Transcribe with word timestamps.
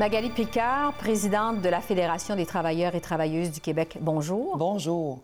Magali 0.00 0.30
Picard, 0.30 0.94
présidente 0.94 1.60
de 1.60 1.68
la 1.68 1.82
Fédération 1.82 2.34
des 2.34 2.46
travailleurs 2.46 2.94
et 2.94 3.02
travailleuses 3.02 3.50
du 3.50 3.60
Québec, 3.60 3.98
bonjour. 4.00 4.56
Bonjour. 4.56 5.22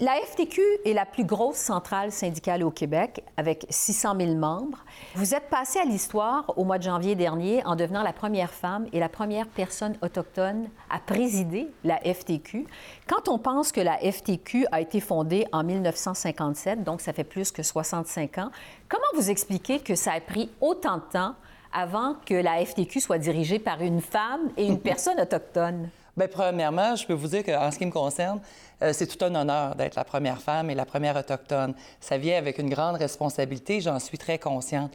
La 0.00 0.12
FTQ 0.12 0.62
est 0.86 0.94
la 0.94 1.04
plus 1.04 1.26
grosse 1.26 1.58
centrale 1.58 2.10
syndicale 2.10 2.62
au 2.62 2.70
Québec, 2.70 3.22
avec 3.36 3.66
600 3.68 4.14
000 4.18 4.34
membres. 4.36 4.78
Vous 5.16 5.34
êtes 5.34 5.50
passée 5.50 5.80
à 5.80 5.84
l'histoire 5.84 6.50
au 6.56 6.64
mois 6.64 6.78
de 6.78 6.84
janvier 6.84 7.14
dernier 7.14 7.62
en 7.66 7.76
devenant 7.76 8.02
la 8.02 8.14
première 8.14 8.52
femme 8.52 8.86
et 8.94 9.00
la 9.00 9.10
première 9.10 9.48
personne 9.48 9.98
autochtone 10.00 10.70
à 10.88 10.98
présider 10.98 11.68
la 11.84 11.98
FTQ. 11.98 12.66
Quand 13.06 13.28
on 13.28 13.38
pense 13.38 13.70
que 13.70 13.82
la 13.82 13.98
FTQ 13.98 14.66
a 14.72 14.80
été 14.80 15.00
fondée 15.00 15.46
en 15.52 15.62
1957, 15.62 16.84
donc 16.84 17.02
ça 17.02 17.12
fait 17.12 17.22
plus 17.22 17.52
que 17.52 17.62
65 17.62 18.38
ans, 18.38 18.50
comment 18.88 19.04
vous 19.14 19.28
expliquez 19.28 19.80
que 19.80 19.94
ça 19.94 20.12
a 20.12 20.20
pris 20.22 20.50
autant 20.62 20.96
de 20.96 21.12
temps 21.12 21.34
avant 21.76 22.14
que 22.24 22.34
la 22.34 22.64
FTQ 22.64 23.00
soit 23.00 23.18
dirigée 23.18 23.58
par 23.58 23.82
une 23.82 24.00
femme 24.00 24.50
et 24.56 24.66
une 24.66 24.80
personne 24.80 25.20
autochtone? 25.20 25.90
Bien, 26.16 26.28
premièrement, 26.28 26.96
je 26.96 27.06
peux 27.06 27.12
vous 27.12 27.28
dire 27.28 27.44
qu'en 27.44 27.70
ce 27.70 27.76
qui 27.76 27.84
me 27.84 27.90
concerne, 27.90 28.40
euh, 28.82 28.92
c'est 28.94 29.06
tout 29.06 29.22
un 29.22 29.34
honneur 29.34 29.74
d'être 29.74 29.94
la 29.96 30.04
première 30.04 30.40
femme 30.40 30.70
et 30.70 30.74
la 30.74 30.86
première 30.86 31.14
autochtone. 31.16 31.74
Ça 32.00 32.16
vient 32.16 32.38
avec 32.38 32.56
une 32.58 32.70
grande 32.70 32.96
responsabilité, 32.96 33.82
j'en 33.82 33.98
suis 33.98 34.16
très 34.16 34.38
consciente. 34.38 34.92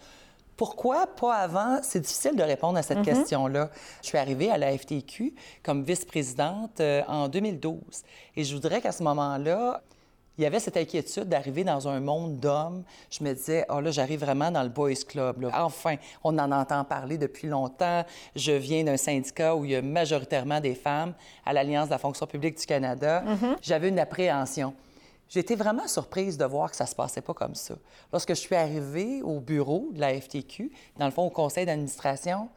Pourquoi 0.57 1.05
pas 1.07 1.35
avant? 1.35 1.79
C'est 1.83 1.99
difficile 1.99 2.35
de 2.35 2.43
répondre 2.43 2.77
à 2.77 2.81
cette 2.81 2.99
Mhm. 2.99 3.05
question-là. 3.05 3.69
Je 4.01 4.07
suis 4.07 4.17
arrivée 4.17 4.49
à 4.49 4.57
la 4.57 4.75
FTQ 4.75 5.33
comme 5.63 5.83
vice-présidente 5.83 6.79
euh, 6.81 7.03
en 7.07 7.27
2012. 7.27 7.79
Et 8.35 8.43
je 8.43 8.53
voudrais 8.55 8.81
qu'à 8.81 8.91
ce 8.91 9.03
moment-là, 9.03 9.81
il 10.37 10.43
y 10.43 10.47
avait 10.47 10.59
cette 10.59 10.77
inquiétude 10.77 11.25
d'arriver 11.25 11.63
dans 11.63 11.87
un 11.87 11.99
monde 11.99 12.39
d'hommes. 12.39 12.83
Je 13.09 13.23
me 13.23 13.33
disais, 13.33 13.65
oh 13.69 13.79
là, 13.79 13.91
j'arrive 13.91 14.21
vraiment 14.21 14.49
dans 14.49 14.63
le 14.63 14.69
Boys 14.69 15.03
Club. 15.07 15.41
là. 15.41 15.65
Enfin, 15.65 15.97
on 16.23 16.37
en 16.39 16.51
entend 16.51 16.83
parler 16.83 17.17
depuis 17.17 17.47
longtemps. 17.47 18.03
Je 18.35 18.53
viens 18.53 18.83
d'un 18.83 18.97
syndicat 18.97 19.55
où 19.55 19.65
il 19.65 19.71
y 19.71 19.75
a 19.75 19.81
majoritairement 19.81 20.59
des 20.59 20.73
femmes 20.75 21.13
à 21.45 21.53
l'Alliance 21.53 21.87
de 21.87 21.91
la 21.91 21.97
fonction 21.97 22.25
publique 22.25 22.57
du 22.57 22.65
Canada. 22.65 23.23
J'avais 23.61 23.89
une 23.89 23.99
appréhension. 23.99 24.73
Été 25.33 25.55
vraiment 25.55 25.87
surprise 25.87 26.37
de 26.37 26.43
voir 26.43 26.69
que 26.71 26.75
ça 26.75 26.85
se 26.85 26.93
passait 26.95 27.21
pas 27.21 27.33
comme 27.33 27.55
ça. 27.55 27.75
Lorsque 28.11 28.29
je 28.29 28.39
suis 28.39 28.55
arrivée 28.55 29.21
au 29.21 29.39
bureau 29.39 29.87
de 29.93 29.99
la 30.01 30.19
FTQ, 30.19 30.71
dans 30.97 31.05
le 31.05 31.11
fond, 31.11 31.23
au 31.23 31.29
conseil 31.29 31.65
d'administration, 31.65 32.49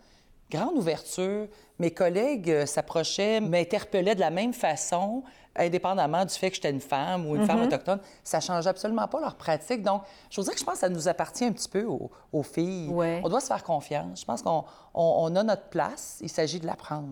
grande 0.50 0.76
ouverture. 0.76 1.46
Mes 1.78 1.90
collègues 1.90 2.50
euh, 2.50 2.66
s'approchaient, 2.66 3.40
m'interpellaient 3.40 4.14
de 4.14 4.20
la 4.20 4.30
même 4.30 4.52
façon, 4.52 5.22
indépendamment 5.56 6.24
du 6.24 6.34
fait 6.34 6.50
que 6.50 6.56
j'étais 6.56 6.70
une 6.70 6.80
femme 6.80 7.26
ou 7.26 7.36
une 7.36 7.46
femme 7.46 7.62
autochtone. 7.62 8.00
Ça 8.22 8.40
change 8.40 8.66
absolument 8.66 9.06
pas 9.08 9.20
leur 9.20 9.34
pratique. 9.36 9.82
Donc, 9.82 10.02
je 10.30 10.36
vous 10.36 10.42
dirais 10.44 10.54
que 10.54 10.60
je 10.60 10.64
pense 10.64 10.74
que 10.74 10.80
ça 10.80 10.88
nous 10.88 11.08
appartient 11.08 11.44
un 11.44 11.52
petit 11.52 11.68
peu 11.68 11.84
aux, 11.84 12.10
aux 12.32 12.42
filles. 12.42 12.88
Ouais. 12.90 13.20
On 13.24 13.28
doit 13.28 13.40
se 13.40 13.46
faire 13.46 13.62
confiance. 13.64 14.20
Je 14.20 14.24
pense 14.24 14.42
qu'on 14.42 14.64
on- 14.94 15.14
on 15.32 15.36
a 15.36 15.42
notre 15.42 15.68
place. 15.68 16.18
Il 16.20 16.28
s'agit 16.28 16.60
de 16.60 16.66
la 16.66 16.74
prendre. 16.76 17.08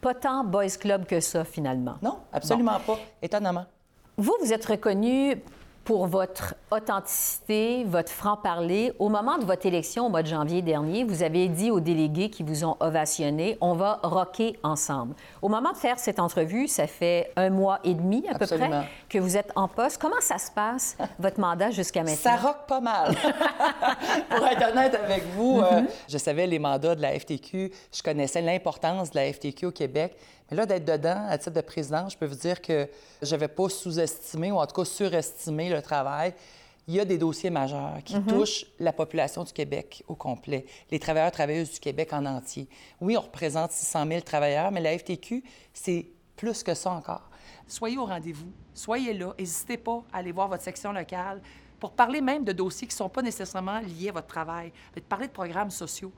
Pas 0.00 0.14
tant 0.14 0.42
Boys 0.44 0.76
Club 0.80 1.06
que 1.06 1.20
ça, 1.20 1.44
finalement. 1.44 1.94
Non, 2.02 2.18
absolument 2.32 2.80
pas. 2.86 2.98
Étonnamment. 3.22 3.66
Vous, 4.16 4.34
vous 4.42 4.52
êtes 4.52 4.64
reconnu 4.66 5.42
pour 5.84 6.06
votre 6.06 6.54
authenticité, 6.70 7.84
votre 7.84 8.10
franc-parler. 8.10 8.92
Au 8.98 9.08
moment 9.08 9.38
de 9.38 9.44
votre 9.44 9.66
élection 9.66 10.06
au 10.06 10.08
mois 10.08 10.22
de 10.22 10.28
janvier 10.28 10.62
dernier, 10.62 11.04
vous 11.04 11.22
avez 11.22 11.48
dit 11.48 11.70
aux 11.70 11.80
délégués 11.80 12.30
qui 12.30 12.42
vous 12.42 12.64
ont 12.64 12.76
ovationné, 12.80 13.58
on 13.60 13.74
va 13.74 13.98
rocker 14.02 14.58
ensemble. 14.62 15.14
Au 15.40 15.48
moment 15.48 15.72
de 15.72 15.76
faire 15.76 15.98
cette 15.98 16.18
entrevue, 16.18 16.68
ça 16.68 16.86
fait 16.86 17.32
un 17.36 17.50
mois 17.50 17.80
et 17.84 17.94
demi 17.94 18.24
à 18.28 18.38
peu 18.38 18.46
près 18.46 18.86
que 19.08 19.18
vous 19.18 19.36
êtes 19.36 19.52
en 19.56 19.68
poste. 19.68 19.98
Comment 20.00 20.20
ça 20.20 20.38
se 20.38 20.50
passe, 20.50 20.96
votre 21.18 21.40
mandat 21.40 21.70
jusqu'à 21.70 22.00
maintenant? 22.04 22.16
Ça 22.16 22.36
rock 22.36 22.66
pas 22.68 22.80
mal. 22.80 23.14
Pour 24.30 24.46
être 24.46 24.70
honnête 24.70 24.94
avec 24.94 25.24
vous, 25.34 25.60
euh, 25.60 25.82
je 26.08 26.18
savais 26.18 26.46
les 26.46 26.58
mandats 26.58 26.94
de 26.94 27.02
la 27.02 27.18
FTQ, 27.18 27.72
je 27.92 28.02
connaissais 28.02 28.40
l'importance 28.42 29.10
de 29.10 29.16
la 29.16 29.32
FTQ 29.32 29.66
au 29.66 29.72
Québec. 29.72 30.16
Mais 30.50 30.56
là, 30.56 30.66
d'être 30.66 30.84
dedans, 30.84 31.26
à 31.28 31.38
titre 31.38 31.56
de 31.56 31.60
président, 31.60 32.08
je 32.08 32.16
peux 32.16 32.26
vous 32.26 32.34
dire 32.34 32.60
que 32.60 32.88
je 33.22 33.30
n'avais 33.30 33.48
pas 33.48 33.68
sous-estimé 33.68 34.52
ou 34.52 34.56
en 34.56 34.66
tout 34.66 34.74
cas 34.74 34.84
surestimé 34.84 35.70
le 35.70 35.80
travail. 35.80 36.34
Il 36.88 36.94
y 36.94 37.00
a 37.00 37.04
des 37.04 37.16
dossiers 37.16 37.50
majeurs 37.50 37.98
qui 38.04 38.20
touchent 38.22 38.66
la 38.80 38.92
population 38.92 39.44
du 39.44 39.52
Québec 39.52 40.02
au 40.08 40.16
complet, 40.16 40.66
les 40.90 40.98
travailleurs 40.98 41.30
travailleuses 41.30 41.74
du 41.74 41.80
Québec 41.80 42.12
en 42.12 42.26
entier. 42.26 42.68
Oui, 43.00 43.16
on 43.16 43.20
représente 43.20 43.70
600 43.70 44.06
000 44.08 44.20
travailleurs, 44.22 44.72
mais 44.72 44.80
la 44.80 44.98
FTQ, 44.98 45.44
c'est 45.72 46.06
plus 46.36 46.64
que 46.64 46.74
ça 46.74 46.90
encore. 46.90 47.30
Soyez 47.68 47.96
au 47.98 48.04
rendez-vous, 48.04 48.50
soyez 48.74 49.14
là, 49.14 49.32
n'hésitez 49.38 49.76
pas 49.76 50.02
à 50.12 50.18
aller 50.18 50.32
voir 50.32 50.48
votre 50.48 50.64
section 50.64 50.92
locale 50.92 51.40
pour 51.78 51.92
parler 51.92 52.20
même 52.20 52.44
de 52.44 52.52
dossiers 52.52 52.86
qui 52.86 52.94
ne 52.94 52.98
sont 52.98 53.08
pas 53.08 53.22
nécessairement 53.22 53.80
liés 53.80 54.10
à 54.10 54.12
votre 54.12 54.26
travail, 54.26 54.72
mais 54.94 55.00
de 55.00 55.06
parler 55.06 55.28
de 55.28 55.32
programmes 55.32 55.70
sociaux. 55.70 56.12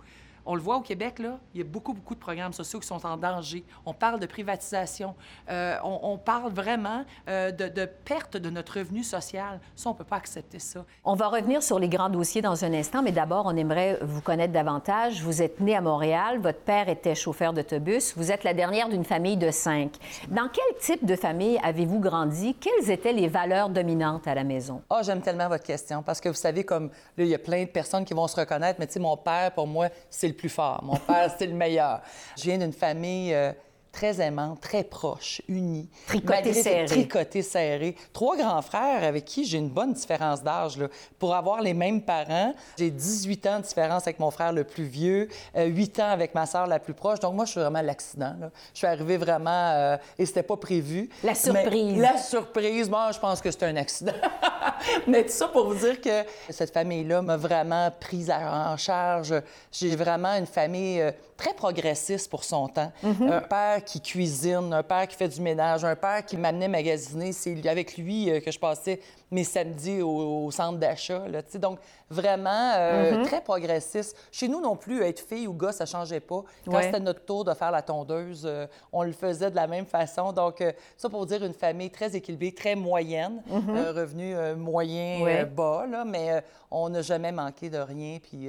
On 0.46 0.54
le 0.54 0.60
voit 0.60 0.76
au 0.76 0.80
Québec, 0.80 1.18
là, 1.18 1.38
il 1.54 1.58
y 1.58 1.60
a 1.62 1.66
beaucoup, 1.66 1.94
beaucoup 1.94 2.14
de 2.14 2.20
programmes 2.20 2.52
sociaux 2.52 2.78
qui 2.80 2.86
sont 2.86 3.04
en 3.06 3.16
danger. 3.16 3.64
On 3.86 3.94
parle 3.94 4.20
de 4.20 4.26
privatisation. 4.26 5.14
Euh, 5.48 5.76
on, 5.82 6.00
on 6.02 6.18
parle 6.18 6.52
vraiment 6.52 7.04
euh, 7.28 7.50
de, 7.50 7.68
de 7.68 7.86
perte 8.04 8.36
de 8.36 8.50
notre 8.50 8.78
revenu 8.78 9.02
social. 9.02 9.60
Ça, 9.74 9.88
on 9.88 9.92
ne 9.92 9.98
peut 9.98 10.04
pas 10.04 10.16
accepter 10.16 10.58
ça. 10.58 10.84
On 11.04 11.14
va 11.14 11.28
revenir 11.28 11.62
sur 11.62 11.78
les 11.78 11.88
grands 11.88 12.10
dossiers 12.10 12.42
dans 12.42 12.64
un 12.64 12.74
instant, 12.74 13.02
mais 13.02 13.12
d'abord, 13.12 13.46
on 13.46 13.56
aimerait 13.56 13.98
vous 14.02 14.20
connaître 14.20 14.52
davantage. 14.52 15.22
Vous 15.22 15.40
êtes 15.40 15.60
né 15.60 15.74
à 15.74 15.80
Montréal, 15.80 16.38
votre 16.38 16.60
père 16.60 16.88
était 16.88 17.14
chauffeur 17.14 17.52
d'autobus, 17.52 18.14
vous 18.16 18.30
êtes 18.30 18.44
la 18.44 18.52
dernière 18.52 18.88
d'une 18.88 19.04
famille 19.04 19.36
de 19.36 19.50
cinq. 19.50 19.92
Dans 20.28 20.48
quel 20.52 20.78
type 20.80 21.06
de 21.06 21.16
famille 21.16 21.58
avez-vous 21.62 22.00
grandi? 22.00 22.54
Quelles 22.54 22.90
étaient 22.90 23.12
les 23.12 23.28
valeurs 23.28 23.70
dominantes 23.70 24.28
à 24.28 24.34
la 24.34 24.44
maison? 24.44 24.82
Ah, 24.90 25.00
j'aime 25.02 25.22
tellement 25.22 25.48
votre 25.48 25.64
question 25.64 26.02
parce 26.02 26.20
que 26.20 26.28
vous 26.28 26.34
savez, 26.34 26.64
comme 26.64 26.90
là, 27.16 27.24
il 27.24 27.28
y 27.28 27.34
a 27.34 27.38
plein 27.38 27.62
de 27.64 27.68
personnes 27.68 28.04
qui 28.04 28.12
vont 28.14 28.28
se 28.28 28.38
reconnaître, 28.38 28.78
mais 28.78 28.86
tu 28.86 28.94
sais, 28.94 29.00
mon 29.00 29.16
père, 29.16 29.52
pour 29.52 29.66
moi, 29.66 29.88
c'est 30.10 30.28
le 30.28 30.33
plus 30.34 30.48
fort. 30.48 30.82
Mon 30.84 30.96
père, 30.96 31.34
c'est 31.38 31.46
le 31.46 31.54
meilleur. 31.54 32.00
Je 32.36 32.42
viens 32.44 32.58
d'une 32.58 32.72
famille 32.72 33.32
euh, 33.34 33.52
très 33.94 34.20
aimante, 34.20 34.60
très 34.60 34.82
proche, 34.84 35.40
unie. 35.48 35.88
Tricotée 36.08 36.32
Malgré- 36.42 36.62
serrée. 36.62 36.84
Tricotée 36.86 37.42
serrée. 37.42 37.96
Trois 38.12 38.36
grands 38.36 38.60
frères 38.60 39.04
avec 39.04 39.24
qui 39.24 39.44
j'ai 39.44 39.58
une 39.58 39.68
bonne 39.68 39.92
différence 39.92 40.42
d'âge. 40.42 40.76
là. 40.76 40.88
Pour 41.18 41.34
avoir 41.34 41.62
les 41.62 41.72
mêmes 41.74 42.02
parents, 42.02 42.52
j'ai 42.76 42.90
18 42.90 43.46
ans 43.46 43.58
de 43.60 43.64
différence 43.64 44.02
avec 44.02 44.18
mon 44.18 44.30
frère 44.30 44.52
le 44.52 44.64
plus 44.64 44.84
vieux, 44.84 45.28
euh, 45.56 45.64
8 45.66 46.00
ans 46.00 46.10
avec 46.10 46.34
ma 46.34 46.44
sœur 46.46 46.66
la 46.66 46.78
plus 46.80 46.92
proche. 46.94 47.20
Donc, 47.20 47.34
moi, 47.34 47.44
je 47.44 47.52
suis 47.52 47.60
vraiment 47.60 47.82
l'accident. 47.82 48.34
Je 48.72 48.78
suis 48.78 48.86
arrivée 48.86 49.16
vraiment... 49.16 49.70
euh, 49.74 49.96
et 50.18 50.26
c'était 50.26 50.42
pas 50.42 50.56
prévu. 50.56 51.08
La 51.22 51.30
Mais 51.30 51.34
surprise. 51.36 51.98
la 51.98 52.18
surprise, 52.18 52.90
moi, 52.90 53.10
je 53.12 53.18
pense 53.20 53.40
que 53.40 53.50
c'est 53.50 53.62
un 53.62 53.76
accident. 53.76 54.12
Mais 55.06 55.22
tout 55.24 55.30
ça 55.32 55.48
pour 55.48 55.66
vous 55.72 55.74
dire 55.78 56.00
que 56.00 56.24
cette 56.50 56.72
famille-là 56.72 57.22
m'a 57.22 57.36
vraiment 57.36 57.90
prise 58.00 58.30
en 58.30 58.76
charge. 58.76 59.34
J'ai 59.70 59.94
vraiment 59.94 60.34
une 60.36 60.46
famille 60.46 61.00
euh, 61.00 61.12
très 61.36 61.54
progressiste 61.54 62.28
pour 62.30 62.44
son 62.44 62.68
temps. 62.68 62.92
Un 63.02 63.40
père 63.40 63.83
qui 63.84 64.00
cuisine, 64.00 64.72
un 64.72 64.82
père 64.82 65.06
qui 65.06 65.16
fait 65.16 65.28
du 65.28 65.40
ménage, 65.40 65.84
un 65.84 65.96
père 65.96 66.24
qui 66.24 66.36
m'amenait 66.36 66.68
magasiner. 66.68 67.32
C'est 67.32 67.66
avec 67.68 67.96
lui 67.96 68.30
euh, 68.30 68.40
que 68.40 68.50
je 68.50 68.58
passais 68.58 69.00
mes 69.30 69.44
samedis 69.44 70.00
au, 70.02 70.44
au 70.46 70.50
centre 70.50 70.78
d'achat. 70.78 71.22
Donc, 71.54 71.78
vraiment 72.10 72.72
euh, 72.76 73.24
très 73.24 73.40
progressiste. 73.40 74.16
Chez 74.32 74.48
nous 74.48 74.60
non 74.60 74.76
plus, 74.76 75.02
être 75.02 75.20
fille 75.20 75.46
ou 75.46 75.52
gars, 75.54 75.72
ça 75.72 75.86
changeait 75.86 76.20
pas. 76.20 76.42
Quand 76.64 76.72
Ouais. 76.72 76.82
c'était 76.84 77.00
notre 77.00 77.24
tour 77.24 77.44
de 77.44 77.52
faire 77.54 77.70
la 77.70 77.82
tondeuse, 77.82 78.42
euh, 78.44 78.66
on 78.92 79.02
le 79.02 79.12
faisait 79.12 79.50
de 79.50 79.56
la 79.56 79.66
même 79.66 79.86
façon. 79.86 80.32
Donc, 80.32 80.60
euh, 80.60 80.72
ça 80.96 81.08
pour 81.08 81.26
dire 81.26 81.44
une 81.44 81.54
famille 81.54 81.90
très 81.90 82.14
équilibrée, 82.16 82.52
très 82.52 82.74
moyenne, 82.74 83.42
euh, 83.50 83.92
revenu 83.92 84.34
euh, 84.36 84.54
moyen 84.56 85.20
Ouais. 85.22 85.44
bas, 85.44 85.86
là, 85.90 86.04
mais 86.04 86.42
on 86.70 86.88
n'a 86.88 87.02
jamais 87.02 87.32
manqué 87.32 87.70
de 87.70 87.78
rien, 87.78 88.18
puis 88.22 88.48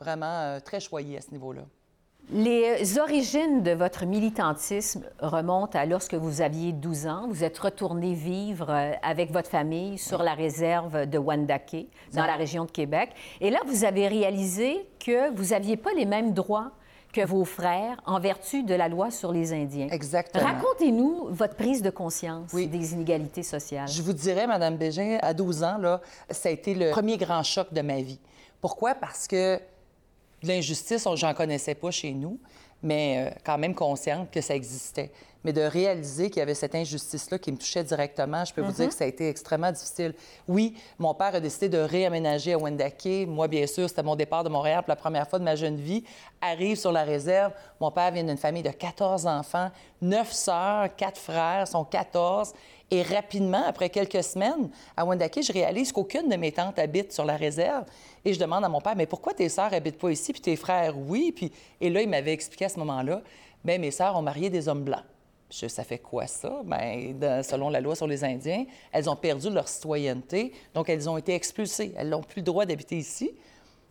vraiment 0.00 0.58
très 0.64 0.80
choyé 0.80 1.18
à 1.18 1.20
ce 1.20 1.30
niveau-là. 1.30 1.62
Les 2.32 2.98
origines 2.98 3.62
de 3.62 3.70
votre 3.70 4.04
militantisme 4.04 5.04
remontent 5.20 5.78
à 5.78 5.86
lorsque 5.86 6.14
vous 6.14 6.40
aviez 6.40 6.72
12 6.72 7.06
ans. 7.06 7.26
Vous 7.30 7.44
êtes 7.44 7.56
retourné 7.56 8.14
vivre 8.14 8.66
euh, 8.68 8.92
avec 9.02 9.30
votre 9.30 9.48
famille 9.48 9.96
sur 9.96 10.24
la 10.24 10.34
réserve 10.34 11.06
de 11.06 11.18
Wendake, 11.18 11.86
dans 12.14 12.26
la 12.26 12.34
région 12.34 12.64
de 12.64 12.70
Québec. 12.72 13.10
Et 13.40 13.50
là, 13.50 13.60
vous 13.66 13.84
avez 13.84 14.08
réalisé 14.08 14.88
que 14.98 15.32
vous 15.36 15.50
n'aviez 15.50 15.76
pas 15.76 15.92
les 15.96 16.04
mêmes 16.04 16.32
droits 16.32 16.72
que 17.12 17.24
vos 17.24 17.44
frères 17.44 18.00
en 18.06 18.18
vertu 18.18 18.64
de 18.64 18.74
la 18.74 18.88
loi 18.88 19.12
sur 19.12 19.30
les 19.32 19.52
Indiens. 19.52 19.88
Exactement. 19.92 20.44
Racontez-nous 20.44 21.28
votre 21.30 21.54
prise 21.54 21.80
de 21.80 21.90
conscience 21.90 22.50
Oui. 22.52 22.66
des 22.66 22.92
inégalités 22.92 23.44
sociales. 23.44 23.86
Je 23.88 24.02
vous 24.02 24.12
dirais, 24.12 24.48
Madame 24.48 24.76
Bégin, 24.76 25.18
à 25.22 25.32
12 25.32 25.62
ans, 25.62 25.78
là, 25.78 26.00
ça 26.30 26.48
a 26.48 26.52
été 26.52 26.74
le 26.74 26.90
premier 26.90 27.18
grand 27.18 27.44
choc 27.44 27.72
de 27.72 27.82
ma 27.82 28.00
vie. 28.00 28.18
Pourquoi? 28.60 28.96
Parce 28.96 29.28
que 29.28 29.60
de 30.42 30.48
l'injustice, 30.48 31.06
on- 31.06 31.16
j'en 31.16 31.34
connaissais 31.34 31.74
pas 31.74 31.90
chez 31.90 32.12
nous, 32.12 32.38
mais 32.82 33.26
euh, 33.26 33.30
quand 33.44 33.58
même 33.58 33.74
consciente 33.74 34.30
que 34.30 34.40
ça 34.40 34.54
existait. 34.54 35.10
Mais 35.44 35.52
de 35.52 35.60
réaliser 35.62 36.28
qu'il 36.28 36.40
y 36.40 36.42
avait 36.42 36.54
cette 36.54 36.74
injustice-là 36.74 37.38
qui 37.38 37.52
me 37.52 37.56
touchait 37.56 37.84
directement, 37.84 38.44
je 38.44 38.52
peux 38.52 38.62
vous 38.62 38.72
dire 38.72 38.88
que 38.88 38.94
ça 38.94 39.04
a 39.04 39.06
été 39.06 39.28
extrêmement 39.28 39.70
difficile. 39.70 40.12
Oui, 40.48 40.74
mon 40.98 41.14
père 41.14 41.36
a 41.36 41.40
décidé 41.40 41.68
de 41.68 41.78
réaménager 41.78 42.52
à 42.54 42.58
Wendake. 42.58 43.28
Moi, 43.28 43.46
bien 43.46 43.64
sûr, 43.68 43.88
c'était 43.88 44.02
mon 44.02 44.16
départ 44.16 44.42
de 44.42 44.48
Montréal 44.48 44.82
pour 44.82 44.88
la 44.90 44.96
première 44.96 45.28
fois 45.28 45.38
de 45.38 45.44
ma 45.44 45.54
jeune 45.54 45.76
vie. 45.76 46.02
Arrive 46.40 46.76
sur 46.76 46.90
la 46.90 47.04
réserve. 47.04 47.52
Mon 47.80 47.92
père 47.92 48.10
vient 48.10 48.24
d'une 48.24 48.36
famille 48.36 48.64
de 48.64 48.70
14 48.70 49.24
enfants, 49.28 49.70
9 50.02 50.32
sœurs, 50.32 50.88
4 50.96 51.16
frères, 51.16 51.68
sont 51.68 51.84
14. 51.84 52.52
Et 52.90 53.02
rapidement, 53.02 53.64
après 53.66 53.90
quelques 53.90 54.22
semaines, 54.22 54.70
à 54.96 55.04
Wendake, 55.04 55.40
je 55.42 55.52
réalise 55.52 55.90
qu'aucune 55.90 56.28
de 56.28 56.36
mes 56.36 56.52
tantes 56.52 56.78
habite 56.78 57.12
sur 57.12 57.24
la 57.24 57.36
réserve. 57.36 57.84
Et 58.24 58.32
je 58.32 58.38
demande 58.38 58.64
à 58.64 58.68
mon 58.68 58.80
père, 58.80 58.94
mais 58.96 59.06
pourquoi 59.06 59.34
tes 59.34 59.48
sœurs 59.48 59.74
habitent 59.74 59.98
pas 59.98 60.10
ici, 60.10 60.32
puis 60.32 60.40
tes 60.40 60.56
frères, 60.56 60.96
oui? 60.96 61.32
Puis... 61.34 61.50
Et 61.80 61.90
là, 61.90 62.00
il 62.00 62.08
m'avait 62.08 62.32
expliqué 62.32 62.66
à 62.66 62.68
ce 62.68 62.78
moment-là, 62.78 63.22
Bien, 63.66 63.78
mes 63.78 63.90
sœurs 63.90 64.16
ont 64.16 64.22
marié 64.22 64.48
des 64.48 64.68
hommes 64.68 64.84
blancs. 64.84 65.02
Je, 65.50 65.66
ça 65.66 65.82
fait 65.82 65.98
quoi 65.98 66.28
ça? 66.28 66.62
Bien, 66.64 67.42
selon 67.42 67.68
la 67.68 67.80
loi 67.80 67.96
sur 67.96 68.06
les 68.06 68.22
Indiens, 68.22 68.64
elles 68.92 69.10
ont 69.10 69.16
perdu 69.16 69.50
leur 69.50 69.66
citoyenneté, 69.66 70.52
donc 70.72 70.88
elles 70.88 71.10
ont 71.10 71.16
été 71.16 71.34
expulsées. 71.34 71.92
Elles 71.96 72.08
n'ont 72.08 72.22
plus 72.22 72.42
le 72.42 72.44
droit 72.44 72.64
d'habiter 72.64 72.96
ici. 72.96 73.32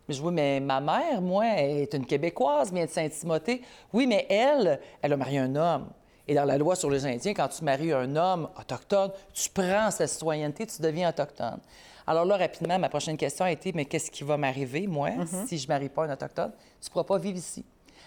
Je 0.08 0.18
vois, 0.18 0.32
mais 0.32 0.60
ma 0.60 0.80
mère, 0.80 1.20
moi, 1.20 1.44
est 1.58 1.92
une 1.92 2.06
Québécoise, 2.06 2.72
vient 2.72 2.86
de 2.86 2.90
Saint-Timothée. 2.90 3.60
Oui, 3.92 4.06
mais 4.06 4.26
elle, 4.30 4.80
elle 5.02 5.12
a 5.12 5.16
marié 5.18 5.40
un 5.40 5.54
homme. 5.56 5.90
Et 6.28 6.34
dans 6.34 6.44
la 6.44 6.58
loi 6.58 6.74
sur 6.74 6.90
les 6.90 7.06
Indiens, 7.06 7.34
quand 7.34 7.48
tu 7.48 7.64
maries 7.64 7.92
un 7.92 8.16
homme 8.16 8.48
autochtone, 8.58 9.10
tu 9.32 9.48
prends 9.50 9.90
sa 9.90 10.06
citoyenneté, 10.06 10.66
tu 10.66 10.82
deviens 10.82 11.08
autochtone. 11.10 11.58
Alors 12.06 12.24
là, 12.24 12.36
rapidement, 12.36 12.78
ma 12.78 12.88
prochaine 12.88 13.16
question 13.16 13.44
a 13.44 13.50
été, 13.50 13.72
mais 13.72 13.84
qu'est-ce 13.84 14.10
qui 14.10 14.24
va 14.24 14.36
m'arriver, 14.36 14.86
moi, 14.86 15.10
mm-hmm. 15.10 15.46
si 15.46 15.58
je 15.58 15.66
ne 15.66 15.72
marie 15.72 15.88
pas 15.88 16.04
un 16.04 16.12
autochtone? 16.12 16.52
Tu 16.80 16.88
ne 16.88 16.92
pourras 16.92 17.04
pas 17.04 17.18
vivre 17.18 17.38
ici. 17.38 17.64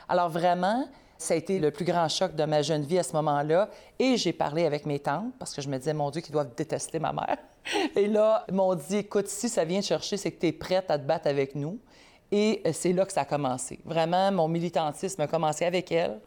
Alors 0.07 0.29
vraiment, 0.29 0.85
ça 1.19 1.33
a 1.33 1.37
été 1.37 1.59
le 1.59 1.69
plus 1.69 1.83
grand 1.83 2.07
choc 2.07 2.33
de 2.33 2.45
ma 2.45 2.61
jeune 2.61 2.83
vie 2.83 2.97
à 2.97 3.03
ce 3.03 3.13
moment-là. 3.13 3.69
Et 3.99 4.15
j'ai 4.15 4.31
parlé 4.31 4.65
avec 4.65 4.85
mes 4.85 4.99
tantes 4.99 5.33
parce 5.37 5.53
que 5.53 5.61
je 5.61 5.67
me 5.67 5.77
disais, 5.77 5.93
mon 5.93 6.09
Dieu, 6.11 6.21
qu'ils 6.21 6.31
doivent 6.31 6.55
détester 6.55 6.97
ma 6.97 7.11
mère. 7.11 7.37
Et 7.95 8.07
là, 8.07 8.45
ils 8.47 8.55
m'ont 8.55 8.73
dit, 8.73 8.97
écoute, 8.97 9.27
si 9.27 9.49
ça 9.49 9.65
vient 9.65 9.81
te 9.81 9.85
chercher, 9.85 10.15
c'est 10.15 10.31
que 10.31 10.39
tu 10.39 10.47
es 10.47 10.51
prête 10.53 10.89
à 10.89 10.97
te 10.97 11.03
battre 11.03 11.27
avec 11.27 11.55
nous. 11.55 11.77
Et 12.31 12.61
euh, 12.65 12.71
c'est 12.73 12.93
là 12.93 13.05
que 13.05 13.11
ça 13.11 13.21
a 13.21 13.25
commencé. 13.25 13.79
Vraiment, 13.83 14.31
mon 14.31 14.47
militantisme 14.47 15.21
a 15.21 15.27
commencé 15.27 15.65
avec 15.65 15.91
elles. 15.91 16.19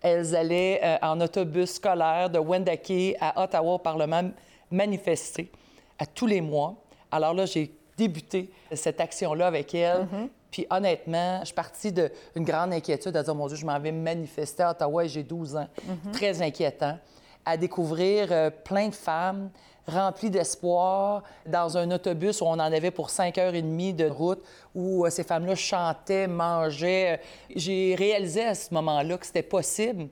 Elles 0.00 0.34
allaient 0.34 0.80
euh, 0.82 0.96
en 1.02 1.20
autobus 1.20 1.72
scolaire 1.72 2.30
de 2.30 2.38
Wendake 2.38 3.16
à 3.20 3.42
Ottawa 3.42 3.74
au 3.74 3.78
Parlement 3.78 4.30
manifester 4.70 5.50
à 5.98 6.06
tous 6.06 6.26
les 6.26 6.40
mois. 6.40 6.74
Alors 7.10 7.34
là, 7.34 7.46
j'ai 7.46 7.74
débuté 7.96 8.50
cette 8.72 9.00
action-là 9.00 9.46
avec 9.46 9.74
elles. 9.74 10.02
Mm-hmm. 10.02 10.28
Puis 10.50 10.66
honnêtement, 10.70 11.40
je 11.40 11.46
suis 11.46 11.54
partie 11.54 11.92
d'une 11.92 12.44
grande 12.44 12.72
inquiétude 12.72 13.16
à 13.16 13.22
dire, 13.22 13.34
mon 13.34 13.46
Dieu, 13.46 13.56
je 13.56 13.66
m'en 13.66 13.78
vais 13.78 13.92
manifester 13.92 14.62
à 14.62 14.70
Ottawa 14.70 15.04
et 15.04 15.08
j'ai 15.08 15.22
12 15.22 15.56
ans. 15.56 15.68
Mhm. 15.84 16.12
Très 16.12 16.42
inquiétant. 16.42 16.98
À 17.44 17.56
découvrir 17.56 18.28
euh, 18.30 18.50
plein 18.50 18.88
de 18.88 18.94
femmes 18.94 19.50
remplies 19.88 20.30
d'espoir 20.30 21.22
dans 21.46 21.76
un 21.76 21.90
autobus 21.90 22.40
où 22.40 22.44
on 22.44 22.52
en 22.52 22.58
avait 22.60 22.90
pour 22.90 23.10
cinq 23.10 23.38
heures 23.38 23.54
et 23.54 23.62
demie 23.62 23.92
de 23.92 24.06
route, 24.06 24.42
où 24.74 25.04
euh, 25.04 25.10
ces 25.10 25.24
femmes-là 25.24 25.54
chantaient, 25.54 26.26
mangeaient. 26.26 27.20
J'ai 27.54 27.94
réalisé 27.96 28.44
à 28.44 28.54
ce 28.54 28.72
moment-là 28.74 29.18
que 29.18 29.26
c'était 29.26 29.42
possible 29.42 30.08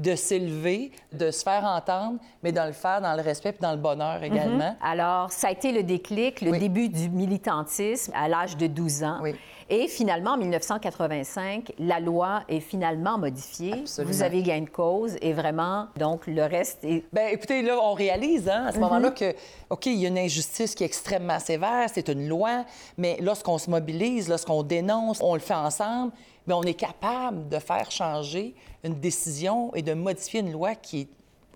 de 0.00 0.14
s'élever, 0.14 0.92
de 1.12 1.30
se 1.30 1.42
faire 1.42 1.64
entendre, 1.64 2.18
mais 2.42 2.52
dans 2.52 2.66
le 2.66 2.72
faire 2.72 3.00
dans 3.00 3.14
le 3.14 3.22
respect 3.22 3.50
et 3.50 3.62
dans 3.62 3.72
le 3.72 3.78
bonheur 3.78 4.22
également. 4.22 4.70
Mhm. 4.70 4.76
Alors, 4.82 5.30
ça 5.30 5.48
a 5.48 5.50
été 5.50 5.72
le 5.72 5.82
déclic, 5.82 6.40
le 6.40 6.58
début 6.58 6.88
du 6.88 7.08
militantisme 7.10 8.12
à 8.14 8.28
l'âge 8.28 8.56
de 8.56 8.66
12 8.66 9.04
ans. 9.04 9.18
Oui. 9.22 9.34
Et 9.68 9.86
finalement, 9.86 10.32
en 10.32 10.36
1985, 10.36 11.72
la 11.78 12.00
loi 12.00 12.42
est 12.48 12.58
finalement 12.58 13.18
modifiée. 13.18 13.84
Vous 13.98 14.22
avez 14.22 14.42
gain 14.42 14.62
de 14.62 14.68
cause 14.68 15.16
et 15.22 15.32
vraiment, 15.32 15.86
donc, 15.96 16.26
le 16.26 16.42
reste 16.42 16.84
est... 16.84 17.04
Bien, 17.12 17.28
écoutez, 17.28 17.62
là, 17.62 17.78
on 17.80 17.92
réalise 17.92 18.48
hein, 18.48 18.66
à 18.66 18.72
ce 18.72 18.78
moment-là 18.80 19.10
mhm. 19.10 19.14
que, 19.14 19.34
OK, 19.70 19.86
il 19.86 19.94
y 19.94 20.06
a 20.06 20.08
une 20.08 20.18
injustice 20.18 20.74
qui 20.74 20.82
est 20.82 20.86
extrêmement 20.86 21.38
sévère, 21.38 21.88
c'est 21.92 22.08
une 22.08 22.26
loi, 22.28 22.64
mais 22.98 23.18
lorsqu'on 23.20 23.58
se 23.58 23.70
mobilise, 23.70 24.28
lorsqu'on 24.28 24.64
dénonce, 24.64 25.20
on 25.22 25.34
le 25.34 25.40
fait 25.40 25.54
ensemble, 25.54 26.12
bien, 26.48 26.56
on 26.56 26.62
est 26.62 26.74
capable 26.74 27.48
de 27.48 27.58
faire 27.60 27.92
changer 27.92 28.56
une 28.84 29.00
décision 29.00 29.74
et 29.74 29.82
de 29.82 29.94
modifier 29.94 30.40
une 30.40 30.52
loi 30.52 30.74
qui 30.74 31.02
est 31.02 31.08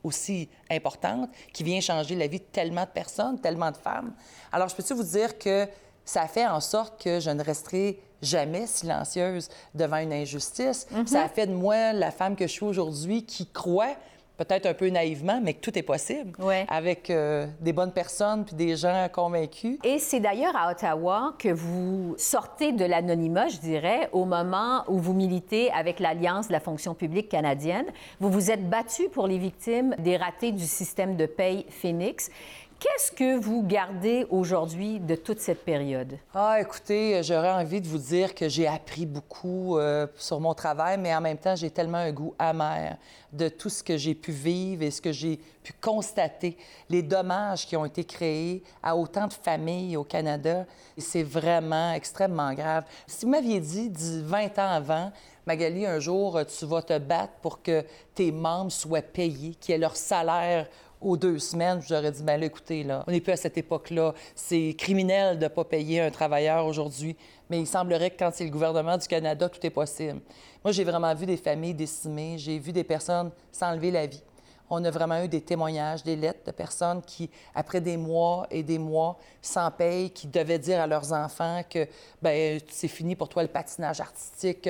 aussi 0.03 0.49
importante, 0.71 1.31
qui 1.53 1.65
vient 1.65 1.81
changer 1.81 2.15
la 2.15 2.27
vie 2.27 2.39
de 2.39 2.45
tellement 2.45 2.85
de 2.85 2.91
personnes, 2.91 3.41
tellement 3.41 3.71
de 3.71 3.77
femmes. 3.77 4.13
Alors, 4.53 4.69
je 4.69 4.77
peux-tu 4.77 4.95
vous 4.95 5.03
dire 5.03 5.39
que 5.39 5.67
ça 6.05 6.29
fait 6.29 6.47
en 6.47 6.61
sorte 6.61 7.03
que 7.03 7.21
je 7.21 7.31
ne 7.31 7.43
resterai 7.43 7.99
jamais 8.21 8.67
silencieuse 8.67 9.49
devant 9.75 9.97
une 9.97 10.13
injustice? 10.13 10.87
Ça 11.07 11.23
a 11.25 11.29
fait 11.29 11.47
de 11.47 11.55
moi 11.55 11.93
la 11.93 12.11
femme 12.11 12.37
que 12.37 12.47
je 12.47 12.53
suis 12.53 12.65
aujourd'hui 12.65 13.25
qui 13.25 13.47
croit 13.47 13.97
peut-être 14.37 14.67
un 14.67 14.75
peu 14.75 14.89
naïvement, 14.89 15.41
mais 15.43 15.55
que 15.55 15.61
tout 15.61 15.79
est 15.79 15.83
possible 15.83 16.33
avec 16.69 17.11
euh, 17.11 17.47
des 17.61 17.73
bonnes 17.73 17.93
personnes 17.93 18.45
puis 18.45 18.57
des 18.57 18.77
gens 18.77 19.09
convaincus. 19.13 19.79
Et 19.85 19.99
c'est 19.99 20.21
d'ailleurs 20.21 20.57
à 20.57 20.71
Ottawa 20.71 21.35
que 21.39 21.49
vous 21.49 22.15
sortez 22.19 22.73
de 22.73 22.85
l'anonymat, 22.85 23.49
je 23.49 23.59
dirais, 23.59 24.09
au 24.13 24.25
moment 24.25 24.85
où 24.89 24.99
vous 24.99 25.13
militez 25.13 25.71
avec 25.73 26.01
l'Alliance 26.01 26.49
de 26.49 26.53
la 26.53 26.61
fonction 26.61 26.95
publique 26.95 27.29
canadienne. 27.29 27.87
Vous 28.21 28.31
vous 28.31 28.51
êtes 28.51 28.69
battu 28.69 29.09
pour 29.09 29.27
les 29.27 29.39
victimes 29.39 29.95
des 29.99 30.17
ratés 30.17 30.53
du 30.53 30.67
système 30.67 31.17
de 31.17 31.27
paye 31.27 31.67
Phoenix. 31.69 32.31
Qu'est-ce 32.79 33.13
que 33.13 33.39
vous 33.39 33.63
gardez 33.63 34.27
aujourd'hui 34.31 35.01
de 35.01 35.15
toute 35.15 35.41
cette 35.41 35.65
période? 35.65 36.19
Ah, 36.35 36.59
écoutez, 36.61 37.23
j'aurais 37.23 37.53
envie 37.53 37.81
de 37.81 37.87
vous 37.87 37.99
dire 37.99 38.35
que 38.35 38.49
j'ai 38.49 38.67
appris 38.67 39.07
beaucoup 39.07 39.79
euh, 39.79 40.07
sur 40.17 40.41
mon 40.41 40.55
travail, 40.55 40.99
mais 40.99 41.15
en 41.15 41.21
même 41.21 41.39
temps, 41.39 41.57
j'ai 41.57 41.71
tellement 41.71 41.99
un 41.99 42.13
goût 42.13 42.35
amer 42.39 42.97
de 43.33 43.49
tout 43.49 43.69
ce 43.69 43.83
que 43.83 43.97
j'ai 43.97 44.15
pu 44.15 44.33
vivre 44.33 44.83
et 44.83 44.91
ce 44.91 45.01
que 45.01 45.13
j'ai 45.13 45.41
pu 45.63 45.73
constater, 45.81 46.57
les 46.91 47.03
dommages 47.03 47.67
qui 47.67 47.77
ont 47.77 47.85
été 47.85 48.05
créés 48.05 48.63
à 48.83 48.97
autant 48.97 49.27
de 49.27 49.33
familles 49.33 49.97
au 49.97 50.05
Canada. 50.05 50.67
C'est 50.99 51.23
vraiment 51.23 51.93
extrêmement 51.93 52.53
grave. 52.55 52.85
Si 53.07 53.25
vous 53.25 53.31
m'aviez 53.31 53.61
dit 53.61 53.91
20 54.23 54.59
ans 54.59 54.71
avant, 54.71 55.13
Magali, 55.47 55.85
un 55.85 56.01
jour, 56.01 56.41
tu 56.47 56.65
vas 56.65 56.81
te 56.81 56.99
battre 56.99 57.35
pour 57.43 57.61
que 57.61 57.85
tes 58.15 58.33
membres 58.33 58.73
soient 58.73 59.03
payés, 59.03 59.55
qu'ils 59.61 59.75
aient 59.75 59.79
leur 59.79 59.97
salaire 59.97 60.67
aux 61.05 61.17
deux 61.17 61.39
semaines, 61.39 61.81
j'aurais 61.87 62.11
dit, 62.11 62.23
bien 62.23 62.37
là, 62.37 62.47
écoutez, 62.47 62.83
là, 62.83 63.05
on 63.07 63.11
n'est 63.11 63.21
plus 63.21 63.33
à 63.33 63.37
cette 63.37 63.59
époque-là. 63.59 64.15
C'est 64.35 64.75
criminel 64.77 65.39
de 65.39 65.45
ne 65.45 65.49
pas 65.49 65.65
payer 65.65 66.01
un 66.01 66.11
travailleur 66.11 66.67
aujourd'hui, 66.67 67.17
mais 67.51 67.61
il 67.61 67.67
semblerait 67.67 68.11
que 68.11 68.19
quand 68.19 68.31
c'est 68.33 68.45
le 68.45 68.51
gouvernement 68.51 68.97
du 68.97 69.07
Canada, 69.07 69.49
tout 69.49 69.65
est 69.65 69.71
possible. 69.71 70.21
Moi, 70.65 70.73
j'ai 70.73 70.85
vraiment 70.85 71.15
vu 71.15 71.27
des 71.27 71.37
familles 71.37 71.75
décimées, 71.75 72.37
j'ai 72.39 72.59
vu 72.59 72.73
des 72.73 72.85
personnes 72.85 73.31
s'enlever 73.53 73.91
la 73.91 74.07
vie. 74.07 74.23
On 74.71 74.83
a 74.85 74.91
vraiment 74.91 75.23
eu 75.23 75.29
des 75.29 75.43
témoignages, 75.43 76.03
des 76.03 76.17
lettres 76.17 76.47
de 76.47 76.51
personnes 76.51 77.03
qui, 77.03 77.31
après 77.55 77.81
des 77.81 77.97
mois 77.97 78.47
et 78.51 78.63
des 78.63 78.79
mois 78.79 79.19
sans 79.43 79.71
paye, 79.71 80.11
qui 80.11 80.27
devaient 80.27 80.59
dire 80.59 80.81
à 80.81 80.87
leurs 80.87 81.13
enfants 81.13 81.63
que 81.69 81.87
ben 82.23 82.59
c'est 82.71 82.89
fini 82.89 83.15
pour 83.15 83.29
toi 83.29 83.43
le 83.43 83.49
patinage 83.49 84.01
artistique, 84.01 84.69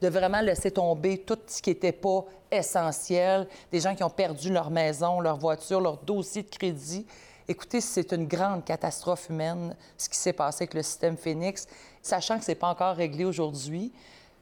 de 0.00 0.08
vraiment 0.08 0.40
laisser 0.40 0.70
tomber 0.70 1.18
tout 1.18 1.38
ce 1.46 1.60
qui 1.60 1.70
n'était 1.70 1.92
pas 1.92 2.24
essentiel, 2.50 3.46
des 3.70 3.80
gens 3.80 3.94
qui 3.94 4.02
ont 4.02 4.10
perdu 4.10 4.50
leur 4.50 4.70
maison, 4.70 5.20
leur 5.20 5.36
voiture, 5.36 5.80
leur 5.80 5.98
dossier 5.98 6.42
de 6.42 6.48
crédit. 6.48 7.06
Écoutez, 7.46 7.80
c'est 7.80 8.12
une 8.12 8.26
grande 8.26 8.64
catastrophe 8.64 9.28
humaine, 9.28 9.76
ce 9.98 10.08
qui 10.08 10.16
s'est 10.16 10.32
passé 10.32 10.62
avec 10.62 10.74
le 10.74 10.82
système 10.82 11.16
Phoenix, 11.16 11.68
sachant 12.02 12.38
que 12.38 12.44
ce 12.44 12.52
n'est 12.52 12.56
pas 12.56 12.68
encore 12.68 12.96
réglé 12.96 13.24
aujourd'hui. 13.24 13.92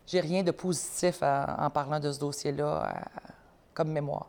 J'ai 0.06 0.20
rien 0.20 0.42
de 0.42 0.52
positif 0.52 1.22
en 1.22 1.68
parlant 1.70 1.98
de 1.98 2.12
ce 2.12 2.18
dossier-là 2.18 2.94
comme 3.74 3.90
mémoire. 3.90 4.28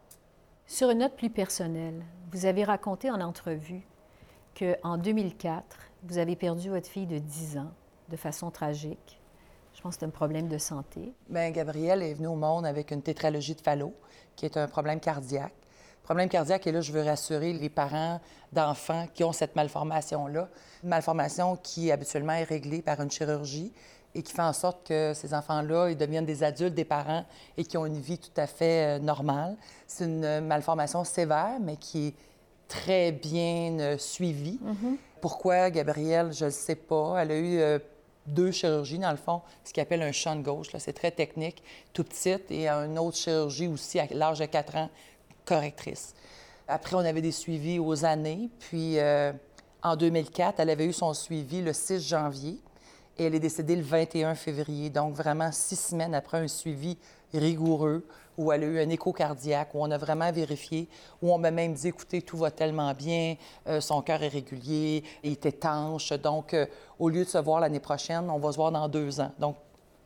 Sur 0.68 0.90
une 0.90 0.98
note 0.98 1.16
plus 1.16 1.30
personnelle, 1.30 2.04
vous 2.32 2.48
avez 2.48 2.64
raconté 2.64 3.12
en 3.12 3.22
entrevue 3.22 3.84
qu'en 4.58 4.98
2004, 4.98 5.64
vous 6.04 6.18
avez 6.18 6.36
perdu 6.36 6.70
votre 6.70 6.88
fille 6.88 7.06
de 7.06 7.20
10 7.20 7.60
ans 7.60 7.72
de 8.10 8.16
façon 8.16 8.50
tragique. 8.50 9.22
Je 9.76 9.82
pense 9.82 9.96
que 9.96 10.00
c'est 10.00 10.06
un 10.08 10.10
problème 10.10 10.48
de 10.48 10.58
santé. 10.58 11.14
Bien, 11.30 11.52
Gabrielle 11.52 12.02
est 12.02 12.16
venue 12.16 12.28
au 12.28 12.36
monde 12.36 12.66
avec 12.66 12.90
une 12.90 13.04
tétralogie 13.04 13.54
de 13.54 13.62
Fallot, 13.62 13.94
qui 14.36 14.46
est 14.46 14.58
un 14.58 14.68
problème 14.68 15.00
cardiaque. 15.00 15.54
Problème 16.02 16.30
cardiaque, 16.30 16.66
et 16.66 16.72
là, 16.72 16.82
je 16.82 16.92
veux 16.92 17.04
rassurer 17.04 17.54
les 17.54 17.70
parents 17.70 18.20
d'enfants 18.52 19.06
qui 19.14 19.24
ont 19.24 19.34
cette 19.34 19.56
malformation-là. 19.56 20.50
Une 20.84 20.90
malformation 20.90 21.58
qui 21.58 21.92
habituellement 21.92 22.34
est 22.34 22.44
réglée 22.44 22.82
par 22.82 23.00
une 23.02 23.12
chirurgie 23.12 23.72
et 24.16 24.24
qui 24.24 24.34
fait 24.34 24.42
en 24.42 24.54
sorte 24.54 24.88
que 24.88 25.14
ces 25.14 25.34
enfants-là, 25.34 25.90
ils 25.90 25.98
deviennent 25.98 26.26
des 26.26 26.42
adultes, 26.42 26.74
des 26.74 26.86
parents 26.86 27.26
et 27.58 27.66
qui 27.66 27.78
ont 27.78 27.86
une 27.86 28.00
vie 28.00 28.18
tout 28.18 28.32
à 28.38 28.48
fait 28.48 28.98
euh, 28.98 29.00
normale. 29.00 29.58
C'est 29.88 30.06
une 30.06 30.40
malformation 30.40 31.04
sévère, 31.04 31.58
mais 31.62 31.76
qui 31.76 32.08
est 32.08 32.14
très 32.70 33.12
bien 33.12 33.78
euh, 33.80 33.98
suivie. 33.98 34.60
Mm-hmm. 34.64 34.98
Pourquoi, 35.20 35.70
Gabrielle, 35.70 36.32
je 36.32 36.46
ne 36.46 36.50
sais 36.50 36.76
pas. 36.76 37.18
Elle 37.22 37.32
a 37.32 37.38
eu 37.38 37.60
euh, 37.60 37.78
deux 38.26 38.52
chirurgies, 38.52 39.00
dans 39.00 39.12
le 39.12 39.18
fond, 39.18 39.42
ce 39.66 39.74
qu'on 39.74 39.82
appelle 39.82 40.02
un 40.02 40.14
champ 40.14 40.36
de 40.38 40.42
gauche. 40.42 40.68
C'est 40.80 40.94
très 40.94 41.12
technique, 41.12 41.62
tout 41.92 42.06
petite, 42.06 42.50
et 42.50 42.70
une 42.70 42.98
autre 42.98 43.18
chirurgie 43.18 43.68
aussi 43.68 44.00
à 44.00 44.08
l'âge 44.12 44.40
de 44.40 44.46
4 44.46 44.78
ans, 44.78 44.90
correctrice. 45.44 46.16
Après, 46.70 46.96
on 46.96 47.00
avait 47.00 47.22
des 47.22 47.34
suivis 47.34 47.80
aux 47.80 48.06
années. 48.06 48.50
Puis, 48.60 48.98
en 49.84 49.96
2004, 49.96 50.60
elle 50.60 50.72
avait 50.72 50.88
eu 50.88 50.94
son 50.94 51.14
suivi 51.14 51.62
le 51.62 51.74
6 51.74 52.08
janvier 52.08 52.60
et 53.18 53.26
elle 53.26 53.36
est 53.36 53.40
décédée 53.40 53.76
le 53.76 53.82
21 53.82 54.36
février, 54.36 54.90
donc 54.90 55.14
vraiment 55.14 55.52
six 55.52 55.76
semaines 55.76 56.14
après 56.14 56.38
un 56.38 56.48
suivi 56.48 56.98
rigoureux 57.34 58.06
où 58.38 58.52
elle 58.52 58.64
a 58.64 58.68
eu 58.68 58.80
un 58.80 58.90
écho 58.90 59.14
cardiaque, 59.14 59.70
où 59.74 59.82
on 59.82 59.92
a 59.92 59.98
vraiment 59.98 60.32
vérifié, 60.32 60.88
où 61.22 61.34
on 61.34 61.38
m'a 61.38 61.52
même 61.52 61.74
dit, 61.74 61.88
écoutez, 61.88 62.22
tout 62.22 62.38
va 62.38 62.52
tellement 62.52 62.94
bien, 62.94 63.36
euh, 63.68 63.80
son 63.80 64.02
cœur 64.02 64.22
est 64.24 64.28
régulier, 64.30 65.04
il 65.24 65.32
est 65.32 65.46
étanche, 65.46 66.12
donc 66.14 66.54
euh, 66.54 66.66
au 67.00 67.10
lieu 67.10 67.24
de 67.24 67.30
se 67.30 67.38
voir 67.38 67.60
l'année 67.60 67.80
prochaine, 67.80 68.30
on 68.30 68.38
va 68.38 68.52
se 68.52 68.58
voir 68.58 68.72
dans 68.72 68.88
deux 68.88 69.20
ans. 69.22 69.32
Donc, 69.40 69.56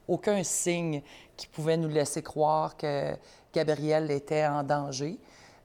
aucun 0.07 0.43
signe 0.43 1.01
qui 1.35 1.47
pouvait 1.47 1.77
nous 1.77 1.87
laisser 1.87 2.21
croire 2.21 2.75
que 2.77 3.13
Gabrielle 3.53 4.09
était 4.11 4.45
en 4.45 4.63
danger. 4.63 5.17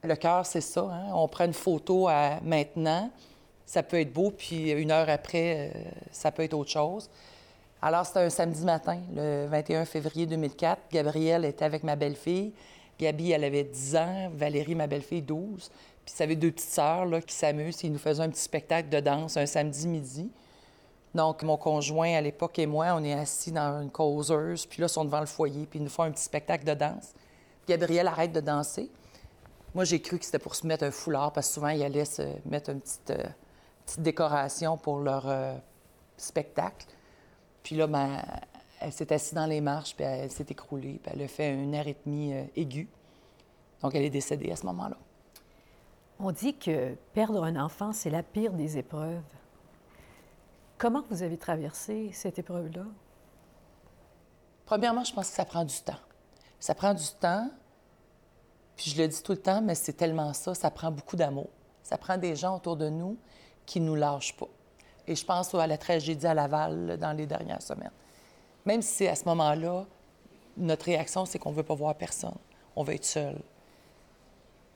Le 0.03 0.17
cœur, 0.17 0.45
c'est 0.45 0.61
ça, 0.61 0.83
hein? 0.83 1.11
on 1.15 1.29
prend 1.29 1.45
une 1.45 1.55
photo 1.55 2.09
à 2.09 2.41
maintenant, 2.43 3.11
ça 3.67 3.83
peut 3.83 4.01
être 4.01 4.13
beau, 4.13 4.31
puis 4.31 4.71
une 4.71 4.91
heure 4.91 5.09
après, 5.09 5.73
euh, 5.75 5.81
ça 6.13 6.31
peut 6.31 6.43
être 6.43 6.55
autre 6.55 6.71
chose. 6.71 7.11
Alors, 7.87 8.07
c'était 8.07 8.21
un 8.21 8.31
samedi 8.31 8.65
matin, 8.65 8.99
le 9.15 9.45
21 9.45 9.85
février 9.85 10.25
2004. 10.25 10.85
Gabrielle 10.91 11.45
était 11.45 11.67
avec 11.67 11.83
ma 11.83 11.97
belle-fille. 11.97 12.55
Gabi, 12.99 13.33
elle 13.33 13.45
avait 13.45 13.65
10 13.65 13.97
ans, 13.97 14.31
Valérie, 14.33 14.75
ma 14.75 14.87
belle-fille, 14.87 15.21
12. 15.21 15.71
Puis 16.03 16.15
ça 16.15 16.25
avait 16.25 16.35
deux 16.35 16.51
petites 16.51 16.71
sœurs 16.71 17.05
là, 17.05 17.21
qui 17.21 17.35
s'amusent. 17.35 17.83
Ils 17.83 17.93
nous 17.93 17.99
faisaient 17.99 18.23
un 18.23 18.31
petit 18.31 18.41
spectacle 18.41 18.89
de 18.89 19.01
danse 19.01 19.37
un 19.37 19.45
samedi 19.45 19.87
midi. 19.87 20.31
Donc, 21.15 21.43
mon 21.43 21.59
conjoint 21.59 22.15
à 22.15 22.23
l'époque 22.23 22.59
et 22.59 22.65
moi, 22.65 22.87
on 22.95 23.05
est 23.05 23.13
assis 23.13 23.53
dans 23.53 23.83
une 23.83 23.91
causeuse, 23.91 24.65
puis 24.65 24.81
là, 24.81 24.87
ils 24.87 24.91
sont 24.91 25.05
devant 25.05 25.21
le 25.21 25.27
foyer, 25.27 25.67
puis 25.67 25.79
ils 25.79 25.83
nous 25.83 25.91
font 25.91 26.05
un 26.05 26.11
petit 26.11 26.25
spectacle 26.25 26.65
de 26.65 26.73
danse. 26.73 27.13
Puis 27.13 27.77
Gabriel 27.77 28.09
arrête 28.09 28.33
de 28.33 28.41
danser. 28.41 28.91
Moi, 29.75 29.85
j'ai 29.85 30.01
cru 30.01 30.19
que 30.19 30.25
c'était 30.25 30.39
pour 30.39 30.55
se 30.55 30.67
mettre 30.67 30.85
un 30.85 30.91
foulard, 30.91 31.35
parce 31.35 31.49
que 31.49 31.53
souvent, 31.53 31.69
ils 31.69 31.83
allaient 31.83 32.07
se 32.07 32.23
mettre 32.47 32.71
une 32.71 32.81
petite, 32.81 33.11
euh, 33.11 33.25
petite 33.85 34.01
décoration 34.01 34.79
pour 34.79 35.01
leur 35.01 35.29
euh, 35.29 35.55
spectacle. 36.17 36.87
Puis 37.65 37.75
là, 37.75 37.89
ben, 37.89 38.23
elle 38.79 38.93
s'est 38.93 39.13
assise 39.13 39.33
dans 39.33 39.47
les 39.47 39.61
marches, 39.61 39.97
puis 39.97 40.05
elle 40.05 40.31
s'est 40.31 40.47
écroulée, 40.49 41.01
puis 41.03 41.13
elle 41.13 41.23
a 41.23 41.29
fait 41.29 41.53
une 41.53 41.75
arythmie 41.75 42.35
euh, 42.35 42.45
aiguë. 42.55 42.89
Donc, 43.83 43.95
elle 43.95 44.05
est 44.05 44.11
décédée 44.11 44.53
à 44.53 44.57
ce 44.57 44.67
moment-là. 44.67 44.97
On 46.21 46.31
dit 46.31 46.57
que 46.57 46.95
perdre 47.13 47.43
un 47.43 47.57
enfant, 47.57 47.93
c'est 47.93 48.11
la 48.11 48.23
pire 48.23 48.53
des 48.53 48.79
épreuves. 48.79 49.23
Comment 50.79 51.03
vous 51.11 51.23
avez 51.23 51.39
traversé 51.39 52.11
cette 52.13 52.39
épreuve-là? 52.39 52.85
Premièrement, 54.67 55.03
je 55.03 55.13
pense 55.13 55.31
que 55.31 55.35
ça 55.35 55.45
prend 55.45 55.65
du 55.65 55.81
temps. 55.81 56.01
Ça 56.61 56.75
prend 56.75 56.95
du 56.95 57.09
temps, 57.19 57.51
puis 58.77 58.91
je 58.91 59.03
le 59.03 59.09
dis 59.09 59.23
tout 59.23 59.33
le 59.33 59.41
temps, 59.41 59.63
mais 59.63 59.75
c'est 59.75 59.93
tellement 59.95 60.33
ça, 60.35 60.55
ça 60.55 60.71
prend 60.71 60.91
beaucoup 60.91 61.17
d'amour. 61.17 61.49
Ça 61.83 61.97
prend 61.97 62.19
des 62.19 62.37
gens 62.37 62.57
autour 62.57 62.77
de 62.77 62.89
nous 62.89 63.17
qui 63.65 63.81
ne 63.81 63.87
nous 63.87 63.95
lâchent 63.95 64.37
pas. 64.37 64.49
Et 65.07 65.15
je 65.15 65.25
pense 65.25 65.55
à 65.55 65.67
la 65.67 65.79
tragédie 65.79 66.27
à 66.27 66.35
Laval 66.35 66.97
dans 66.99 67.13
les 67.13 67.27
dernières 67.27 67.63
semaines. 67.63 67.91
Même 68.65 68.83
si 68.83 69.07
à 69.07 69.15
ce 69.15 69.25
moment-là, 69.27 69.85
notre 70.57 70.87
réaction, 70.87 71.27
c'est 71.27 71.39
qu'on 71.39 71.51
ne 71.51 71.57
veut 71.57 71.63
pas 71.63 71.75
voir 71.75 71.95
personne. 71.95 72.37
On 72.77 72.83
veut 72.83 72.95
être 72.95 73.05
seul. 73.05 73.37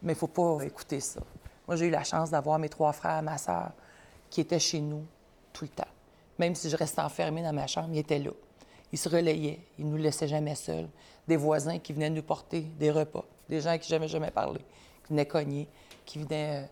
Mais 0.02 0.12
il 0.12 0.16
ne 0.16 0.18
faut 0.18 0.26
pas 0.26 0.58
écouter 0.62 1.00
ça. 1.00 1.20
Moi, 1.66 1.76
j'ai 1.76 1.86
eu 1.86 1.90
la 1.90 2.04
chance 2.04 2.30
d'avoir 2.30 2.58
mes 2.58 2.68
trois 2.68 2.92
frères, 2.92 3.22
ma 3.22 3.38
sœur, 3.38 3.72
qui 4.30 4.40
étaient 4.40 4.58
chez 4.58 4.80
nous 4.80 5.04
tout 5.52 5.64
le 5.64 5.70
temps. 5.70 5.88
Même 6.38 6.54
si 6.54 6.70
je 6.70 6.76
restais 6.76 7.00
enfermée 7.00 7.42
dans 7.42 7.52
ma 7.52 7.66
chambre, 7.66 7.88
ils 7.92 7.98
étaient 7.98 8.18
là. 8.18 8.30
Ils 8.92 8.98
se 8.98 9.08
relayaient. 9.08 9.60
Ils 9.78 9.86
ne 9.86 9.90
nous 9.90 9.96
laissaient 9.96 10.28
jamais 10.28 10.54
seuls. 10.54 10.88
Des 11.26 11.36
voisins 11.36 11.78
qui 11.78 11.92
venaient 11.92 12.10
nous 12.10 12.22
porter 12.22 12.60
des 12.60 12.90
repas. 12.90 13.24
Des 13.48 13.60
gens 13.60 13.76
qui 13.78 13.88
jamais 13.88 14.08
jamais 14.08 14.30
parlé, 14.30 14.60
qui 15.04 15.10
venaient 15.10 15.26
cogner, 15.26 15.68
qui 16.04 16.18
venaient... 16.18 16.68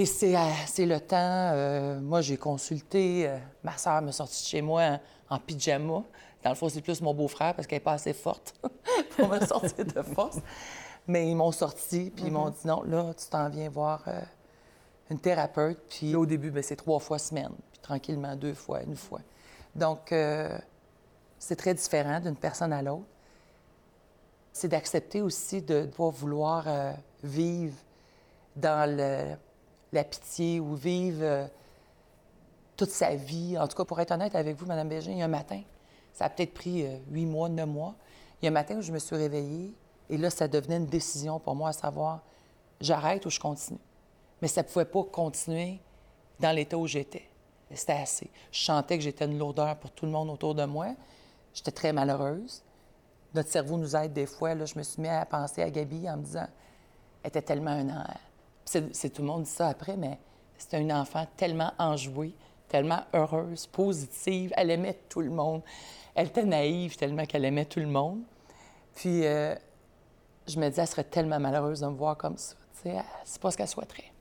Euh, 0.00 0.50
et 0.52 0.66
c'est 0.66 0.86
le 0.86 1.00
temps. 1.00 1.16
Euh, 1.18 2.00
moi, 2.00 2.20
j'ai 2.20 2.36
consulté. 2.36 3.28
Euh, 3.28 3.38
ma 3.62 3.76
sœur 3.76 4.02
m'a 4.02 4.12
sorti 4.12 4.42
de 4.42 4.48
chez 4.48 4.62
moi 4.62 4.98
en, 5.28 5.38
pyjama. 5.38 6.02
Dans 6.42 6.50
le 6.50 6.56
fond, 6.56 6.68
c'est 6.68 6.80
plus 6.80 7.00
mon 7.02 7.14
beau-frère 7.14 7.54
parce 7.54 7.66
qu'elle 7.66 7.76
n'est 7.76 7.84
pas 7.84 7.92
assez 7.92 8.12
forte 8.12 8.54
pour 9.16 9.28
me 9.28 9.40
sortir 9.40 9.84
de 9.84 10.02
force. 10.02 10.38
Mais 11.06 11.28
ils 11.28 11.34
m'ont 11.34 11.52
sorti, 11.52 12.12
puis 12.14 12.26
ils 12.26 12.32
m'ont 12.32 12.48
mm-hmm. 12.48 12.62
dit 12.62 12.66
non, 12.66 12.82
là, 12.82 13.12
tu 13.14 13.26
t'en 13.28 13.48
viens 13.48 13.68
voir 13.68 14.04
une 15.10 15.18
thérapeute. 15.18 15.78
Puis 15.88 16.14
au 16.14 16.24
début, 16.24 16.50
ben, 16.50 16.62
c'est 16.62 16.76
trois 16.76 16.98
fois 16.98 17.18
semaine, 17.18 17.52
puis 17.72 17.80
tranquillement 17.80 18.36
deux 18.36 18.54
fois, 18.54 18.82
une 18.82 18.96
fois. 18.96 19.20
Donc, 19.74 20.12
euh, 20.12 20.56
c'est 21.38 21.56
très 21.56 21.74
différent 21.74 22.20
d'une 22.20 22.36
personne 22.36 22.72
à 22.72 22.82
l'autre. 22.82 23.04
C'est 24.52 24.68
d'accepter 24.68 25.22
aussi 25.22 25.62
de 25.62 25.82
ne 25.82 25.86
pas 25.86 26.10
vouloir 26.10 26.64
euh, 26.66 26.92
vivre 27.22 27.76
dans 28.56 28.88
la 29.92 30.04
pitié 30.04 30.60
ou 30.60 30.74
vivre 30.74 31.22
euh, 31.22 31.46
toute 32.76 32.90
sa 32.90 33.14
vie. 33.14 33.58
En 33.58 33.66
tout 33.68 33.76
cas, 33.76 33.84
pour 33.84 34.00
être 34.00 34.12
honnête 34.12 34.34
avec 34.34 34.56
vous, 34.56 34.66
Mme 34.66 34.88
Bégin, 34.88 35.12
il 35.12 35.18
y 35.18 35.22
a 35.22 35.26
un 35.26 35.28
matin, 35.28 35.62
ça 36.12 36.26
a 36.26 36.30
peut-être 36.30 36.54
pris 36.54 36.86
huit 37.10 37.26
mois, 37.26 37.48
neuf 37.48 37.68
mois, 37.68 37.94
il 38.40 38.46
y 38.46 38.48
a 38.48 38.50
un 38.50 38.54
matin 38.54 38.76
où 38.76 38.82
je 38.82 38.92
me 38.92 38.98
suis 38.98 39.16
réveillée 39.16 39.74
et 40.08 40.16
là, 40.16 40.30
ça 40.30 40.48
devenait 40.48 40.76
une 40.76 40.86
décision 40.86 41.38
pour 41.38 41.54
moi 41.54 41.70
à 41.70 41.72
savoir, 41.72 42.20
j'arrête 42.80 43.26
ou 43.26 43.30
je 43.30 43.38
continue 43.38 43.78
mais 44.40 44.48
ça 44.48 44.62
ne 44.62 44.66
pouvait 44.66 44.84
pas 44.84 45.04
continuer 45.04 45.80
dans 46.38 46.54
l'état 46.54 46.78
où 46.78 46.86
j'étais. 46.86 47.28
C'était 47.72 47.92
assez. 47.92 48.30
Je 48.50 48.60
sentais 48.60 48.98
que 48.98 49.04
j'étais 49.04 49.26
une 49.26 49.38
lourdeur 49.38 49.76
pour 49.76 49.90
tout 49.92 50.06
le 50.06 50.12
monde 50.12 50.30
autour 50.30 50.54
de 50.54 50.64
moi. 50.64 50.88
J'étais 51.54 51.70
très 51.70 51.92
malheureuse. 51.92 52.62
Notre 53.34 53.48
cerveau 53.48 53.76
nous 53.76 53.94
aide 53.94 54.12
des 54.12 54.26
fois. 54.26 54.54
Là, 54.54 54.64
je 54.64 54.76
me 54.76 54.82
suis 54.82 55.00
mis 55.00 55.08
à 55.08 55.24
penser 55.24 55.62
à 55.62 55.70
Gabi 55.70 56.08
en 56.10 56.16
me 56.16 56.22
disant 56.24 56.48
elle 57.22 57.28
était 57.28 57.42
tellement 57.42 57.70
un 57.70 57.88
an. 57.90 58.04
C'est 58.64 59.10
tout 59.10 59.22
le 59.22 59.28
monde 59.28 59.42
dit 59.44 59.50
ça 59.50 59.68
après, 59.68 59.96
mais 59.96 60.18
c'était 60.58 60.76
un 60.76 61.00
enfant 61.00 61.26
tellement 61.36 61.72
enjouée, 61.78 62.34
tellement 62.68 63.02
heureuse, 63.14 63.66
positive. 63.66 64.52
Elle 64.56 64.70
aimait 64.70 64.98
tout 65.08 65.20
le 65.20 65.30
monde. 65.30 65.62
Elle 66.14 66.28
était 66.28 66.44
naïve 66.44 66.96
tellement 66.96 67.24
qu'elle 67.24 67.44
aimait 67.44 67.64
tout 67.64 67.80
le 67.80 67.86
monde. 67.86 68.22
Puis, 68.94 69.26
euh, 69.26 69.54
je 70.46 70.58
me 70.58 70.68
disais, 70.68 70.82
elle 70.82 70.88
serait 70.88 71.04
tellement 71.04 71.40
malheureuse 71.40 71.80
de 71.80 71.86
me 71.86 71.94
voir 71.94 72.16
comme 72.16 72.36
ça. 72.36 72.54
C'est 73.24 73.40
pas 73.40 73.50
ce 73.50 73.56
qu'elle 73.56 73.68
souhaiterait. 73.68 74.12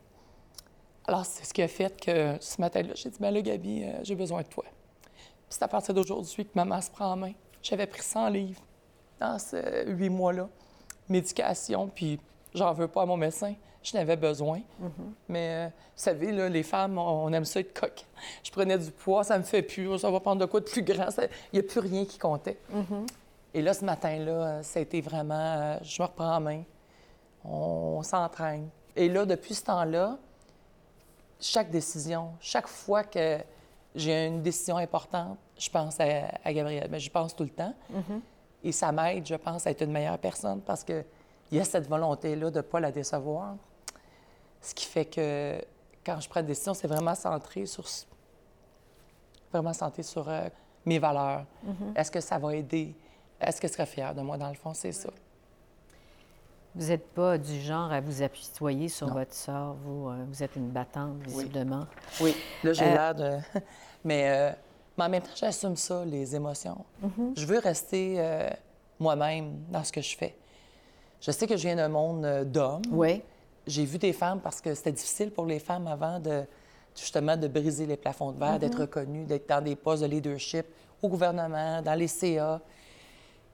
Alors, 1.07 1.25
c'est 1.25 1.43
ce 1.43 1.53
qui 1.53 1.61
a 1.61 1.67
fait 1.67 1.99
que 1.99 2.37
ce 2.39 2.61
matin-là, 2.61 2.93
j'ai 2.95 3.09
dit, 3.09 3.17
ben 3.19 3.31
là, 3.31 3.41
Gabi, 3.41 3.83
euh, 3.83 3.99
j'ai 4.03 4.15
besoin 4.15 4.41
de 4.41 4.47
toi. 4.47 4.65
Puis 5.03 5.57
c'est 5.57 5.63
à 5.63 5.67
partir 5.67 5.93
d'aujourd'hui 5.93 6.45
que 6.45 6.51
maman 6.53 6.81
se 6.81 6.91
prend 6.91 7.13
en 7.13 7.15
main. 7.15 7.33
J'avais 7.63 7.87
pris 7.87 8.03
100 8.03 8.29
livres 8.29 8.61
dans 9.19 9.39
ces 9.39 9.85
huit 9.87 10.09
mois-là, 10.09 10.47
médication, 11.07 11.87
puis 11.87 12.19
j'en 12.53 12.73
veux 12.73 12.87
pas 12.87 13.03
à 13.03 13.05
mon 13.05 13.17
médecin. 13.17 13.53
Je 13.81 13.95
n'avais 13.95 14.17
besoin. 14.17 14.59
Mm-hmm. 14.59 15.11
Mais 15.29 15.49
euh, 15.49 15.67
vous 15.67 15.71
savez, 15.95 16.31
là, 16.31 16.49
les 16.49 16.63
femmes, 16.63 16.97
on 16.97 17.31
aime 17.31 17.45
ça 17.45 17.61
être 17.61 17.79
coq. 17.79 18.05
Je 18.43 18.51
prenais 18.51 18.77
du 18.77 18.91
poids, 18.91 19.23
ça 19.23 19.37
me 19.37 19.43
fait 19.43 19.61
plus, 19.61 19.97
ça 19.99 20.11
va 20.11 20.19
prendre 20.19 20.41
de 20.41 20.45
quoi 20.45 20.59
de 20.59 20.65
plus 20.65 20.83
grand. 20.83 21.07
Il 21.17 21.29
n'y 21.53 21.59
a 21.59 21.63
plus 21.63 21.79
rien 21.79 22.05
qui 22.05 22.17
comptait. 22.17 22.57
Mm-hmm. 22.73 23.07
Et 23.53 23.61
là, 23.61 23.73
ce 23.73 23.85
matin-là, 23.85 24.63
ça 24.63 24.79
a 24.79 24.81
été 24.81 25.01
vraiment, 25.01 25.33
euh, 25.35 25.77
je 25.81 26.01
me 26.01 26.07
reprends 26.07 26.35
en 26.35 26.39
main. 26.41 26.63
on 27.45 28.03
s'entraîne. 28.03 28.69
Et 28.95 29.07
là, 29.07 29.25
depuis 29.25 29.55
ce 29.55 29.63
temps-là, 29.63 30.17
chaque 31.39 31.71
décision, 31.71 32.31
chaque 32.41 32.67
fois 32.67 33.03
que 33.03 33.37
j'ai 33.95 34.27
une 34.27 34.41
décision 34.41 34.77
importante, 34.77 35.37
je 35.57 35.69
pense 35.69 35.97
à, 35.99 36.53
Gabriel. 36.53 36.87
Mais 36.91 36.99
je 36.99 37.09
pense 37.09 37.35
tout 37.35 37.43
le 37.43 37.49
temps. 37.49 37.73
Mm-hmm. 37.91 38.19
Et 38.65 38.71
ça 38.71 38.91
m'aide, 38.91 39.25
je 39.25 39.35
pense, 39.35 39.65
à 39.65 39.71
être 39.71 39.83
une 39.83 39.91
meilleure 39.91 40.17
personne 40.17 40.61
parce 40.61 40.83
qu'il 41.49 41.57
y 41.57 41.61
a 41.61 41.65
cette 41.65 41.87
volonté-là 41.87 42.51
de 42.51 42.57
ne 42.57 42.61
pas 42.61 42.79
la 42.79 42.91
décevoir. 42.91 43.55
Ce 44.61 44.73
qui 44.73 44.85
fait 44.85 45.05
que 45.05 45.59
quand 46.05 46.19
je 46.19 46.29
prends 46.29 46.41
une 46.41 46.45
décision, 46.45 46.73
c'est 46.73 46.87
vraiment 46.87 47.15
centré 47.15 47.65
sur. 47.65 47.85
Vraiment 49.51 49.73
centré 49.73 50.03
sur 50.03 50.29
euh, 50.29 50.47
mes 50.85 50.99
valeurs. 50.99 51.45
Mm-hmm. 51.65 51.97
Est-ce 51.99 52.11
que 52.11 52.21
ça 52.21 52.37
va 52.37 52.55
aider? 52.55 52.95
Est-ce 53.41 53.59
que 53.59 53.67
je 53.67 53.73
serais 53.73 53.87
fière 53.87 54.13
de 54.13 54.21
moi, 54.21 54.37
dans 54.37 54.49
le 54.49 54.55
fond? 54.55 54.73
C'est 54.73 54.91
ça. 54.91 55.09
Vous 56.75 56.87
n'êtes 56.87 57.07
pas 57.13 57.37
du 57.37 57.59
genre 57.61 57.91
à 57.91 57.99
vous 57.99 58.21
appuyer 58.21 58.89
sur 58.89 59.11
votre 59.11 59.33
sort. 59.33 59.75
Vous, 59.83 60.09
euh, 60.09 60.23
vous 60.27 60.43
êtes 60.43 60.55
une 60.55 60.69
battante, 60.69 61.17
visiblement. 61.23 61.87
Oui, 62.21 62.35
là, 62.63 62.73
j'ai 62.73 62.83
euh, 62.85 62.93
l'air 62.93 63.15
de... 63.15 63.37
mais, 64.03 64.55
mais, 64.95 65.03
en 65.03 65.09
même 65.09 65.23
temps, 65.23 65.29
j'assume 65.35 65.75
ça, 65.75 66.05
les 66.05 66.35
émotions. 66.35 66.85
Mhm. 67.01 67.33
Je 67.35 67.45
veux 67.47 67.57
rester 67.57 68.51
moi-même 68.99 69.63
dans 69.69 69.83
ce 69.83 69.91
que 69.91 70.01
je 70.01 70.15
fais. 70.15 70.35
Je 71.21 71.31
sais 71.31 71.47
que 71.47 71.57
je 71.57 71.63
viens 71.63 71.75
d'un 71.75 71.89
monde 71.89 72.45
d'hommes. 72.45 72.81
Oui. 72.91 73.21
J'ai 73.67 73.85
vu 73.85 73.97
des 73.97 74.13
femmes 74.13 74.39
parce 74.39 74.61
que 74.61 74.73
c'était 74.73 74.91
difficile 74.91 75.31
pour 75.31 75.45
les 75.45 75.59
femmes 75.59 75.87
avant 75.87 76.19
de 76.19 76.43
justement 76.95 77.37
de 77.37 77.47
briser 77.47 77.85
les 77.85 77.97
plafonds 77.97 78.31
de 78.31 78.39
verre, 78.39 78.53
mhm. 78.53 78.59
d'être 78.59 78.79
reconnues, 78.79 79.25
d'être 79.25 79.47
dans 79.47 79.63
des 79.63 79.75
postes 79.75 80.03
de 80.03 80.07
leadership 80.07 80.65
au 81.01 81.07
gouvernement, 81.07 81.81
dans 81.81 81.93
les 81.93 82.07
CA. 82.07 82.61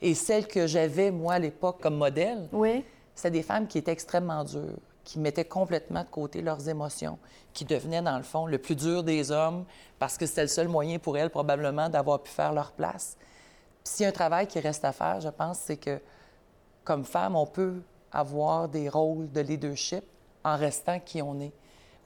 Et 0.01 0.13
celle 0.13 0.47
que 0.47 0.67
j'avais, 0.67 1.11
moi, 1.11 1.33
à 1.33 1.39
l'époque, 1.39 1.81
comme 1.81 1.97
modèle, 1.97 2.47
oui 2.51 2.83
c'était 3.15 3.31
des 3.31 3.43
femmes 3.43 3.65
qui 3.67 3.77
étaient 3.77 3.93
extrêmement 3.93 4.43
dures, 4.43 4.77
qui 5.05 5.19
mettaient 5.19 5.45
complètement 5.45 6.03
de 6.03 6.09
côté 6.09 6.41
leurs 6.41 6.67
émotions, 6.67 7.17
qui 7.53 7.63
devenaient, 7.63 8.01
dans 8.01 8.17
le 8.17 8.23
fond, 8.23 8.45
le 8.45 8.57
plus 8.57 8.75
dur 8.75 9.03
des 9.03 9.31
hommes 9.31 9.65
parce 9.97 10.17
que 10.17 10.25
c'était 10.25 10.41
le 10.41 10.47
seul 10.49 10.67
moyen 10.67 10.99
pour 10.99 11.17
elles, 11.17 11.29
probablement, 11.29 11.87
d'avoir 11.87 12.21
pu 12.21 12.31
faire 12.31 12.51
leur 12.51 12.73
place. 12.73 13.15
Puis 13.83 13.93
s'il 13.93 14.03
y 14.03 14.05
a 14.05 14.09
un 14.09 14.11
travail 14.11 14.47
qui 14.47 14.59
reste 14.59 14.83
à 14.83 14.91
faire, 14.91 15.21
je 15.21 15.29
pense, 15.29 15.59
c'est 15.59 15.77
que, 15.77 16.01
comme 16.85 17.03
femme, 17.03 17.35
on 17.35 17.45
peut 17.45 17.81
avoir 18.11 18.69
des 18.69 18.87
rôles 18.87 19.29
de 19.31 19.41
leadership 19.41 20.03
en 20.45 20.55
restant 20.55 20.99
qui 20.99 21.21
on 21.21 21.39
est. 21.41 21.51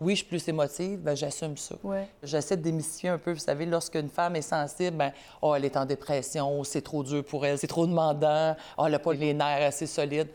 Oui, 0.01 0.13
je 0.13 0.19
suis 0.19 0.27
plus 0.27 0.47
émotive, 0.47 0.99
ben 0.99 1.13
j'assume 1.13 1.57
ça. 1.57 1.75
J'essaie 2.23 2.55
de 2.55 2.61
démystifier 2.61 3.09
un 3.09 3.17
peu. 3.17 3.33
Vous 3.33 3.39
savez, 3.39 3.65
lorsqu'une 3.65 4.09
femme 4.09 4.35
est 4.37 4.41
sensible, 4.41 4.95
ben, 4.95 5.11
oh, 5.41 5.53
elle 5.53 5.65
est 5.65 5.75
en 5.75 5.85
dépression, 5.85 6.63
c'est 6.63 6.81
trop 6.81 7.03
dur 7.03 7.23
pour 7.23 7.45
elle, 7.45 7.57
c'est 7.57 7.67
trop 7.67 7.85
demandant, 7.85 8.55
oh, 8.77 8.85
elle 8.85 8.93
n'a 8.93 8.99
pas 8.99 9.13
les 9.13 9.33
nerfs 9.33 9.67
assez 9.67 9.85
solides 9.85 10.29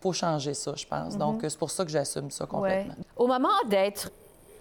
faut 0.00 0.12
changer 0.12 0.54
ça, 0.54 0.72
je 0.76 0.86
pense. 0.86 1.14
Mhm. 1.14 1.18
Donc, 1.18 1.40
c'est 1.42 1.58
pour 1.58 1.70
ça 1.70 1.84
que 1.84 1.90
j'assume 1.90 2.30
ça 2.30 2.46
complètement. 2.46 2.94
Au 3.16 3.26
moment 3.26 3.48
d'être 3.68 4.10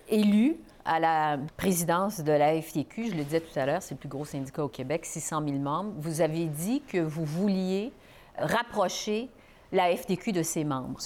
élu 0.10 0.58
à 0.86 1.00
la 1.00 1.38
présidence 1.58 2.22
de 2.22 2.32
la 2.32 2.60
FTQ, 2.62 3.12
je 3.12 3.16
le 3.16 3.24
disais 3.24 3.42
tout 3.42 3.60
à 3.60 3.66
l'heure, 3.66 3.82
c'est 3.82 3.96
le 3.96 4.00
plus 4.00 4.10
gros 4.10 4.26
syndicat 4.26 4.64
au 4.64 4.70
Québec, 4.70 5.06
600 5.06 5.44
000 5.46 5.58
membres, 5.58 5.92
vous 5.98 6.22
avez 6.22 6.46
dit 6.46 6.82
que 6.82 6.98
vous 6.98 7.26
vouliez 7.26 7.92
rapprocher 8.38 9.30
la 9.72 9.96
FTQ 9.96 10.32
de 10.32 10.44
ses 10.44 10.64
membres. 10.64 11.00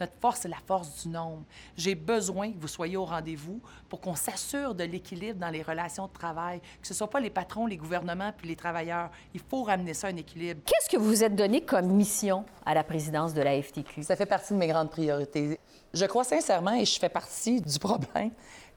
Notre 0.00 0.12
force, 0.20 0.40
c'est 0.40 0.48
la 0.48 0.58
force 0.66 1.02
du 1.02 1.08
nombre. 1.08 1.42
J'ai 1.76 1.94
besoin 1.94 2.50
que 2.50 2.58
vous 2.58 2.68
soyez 2.68 2.96
au 2.96 3.04
rendez-vous 3.04 3.60
pour 3.88 4.00
qu'on 4.00 4.14
s'assure 4.14 4.74
de 4.74 4.84
l'équilibre 4.84 5.38
dans 5.38 5.50
les 5.50 5.62
relations 5.62 6.06
de 6.06 6.12
travail, 6.12 6.60
que 6.80 6.86
ce 6.86 6.92
ne 6.92 6.96
soit 6.96 7.10
pas 7.10 7.20
les 7.20 7.30
patrons, 7.30 7.66
les 7.66 7.76
gouvernements 7.76 8.32
puis 8.36 8.48
les 8.48 8.56
travailleurs. 8.56 9.10
Il 9.34 9.40
faut 9.40 9.62
ramener 9.62 9.94
ça 9.94 10.08
à 10.08 10.10
un 10.10 10.16
équilibre. 10.16 10.60
Qu'est-ce 10.64 10.88
que 10.88 10.96
vous 10.96 11.06
vous 11.06 11.24
êtes 11.24 11.34
donné 11.34 11.60
comme 11.60 11.86
mission 11.88 12.44
à 12.64 12.74
la 12.74 12.84
présidence 12.84 13.34
de 13.34 13.42
la 13.42 13.60
FTQ? 13.60 14.02
Ça 14.02 14.16
fait 14.16 14.26
partie 14.26 14.52
de 14.52 14.58
mes 14.58 14.68
grandes 14.68 14.90
priorités. 14.90 15.60
Je 15.92 16.04
crois 16.06 16.24
sincèrement, 16.24 16.74
et 16.74 16.84
je 16.84 16.98
fais 16.98 17.08
partie 17.08 17.60
du 17.60 17.78
problème, 17.78 18.30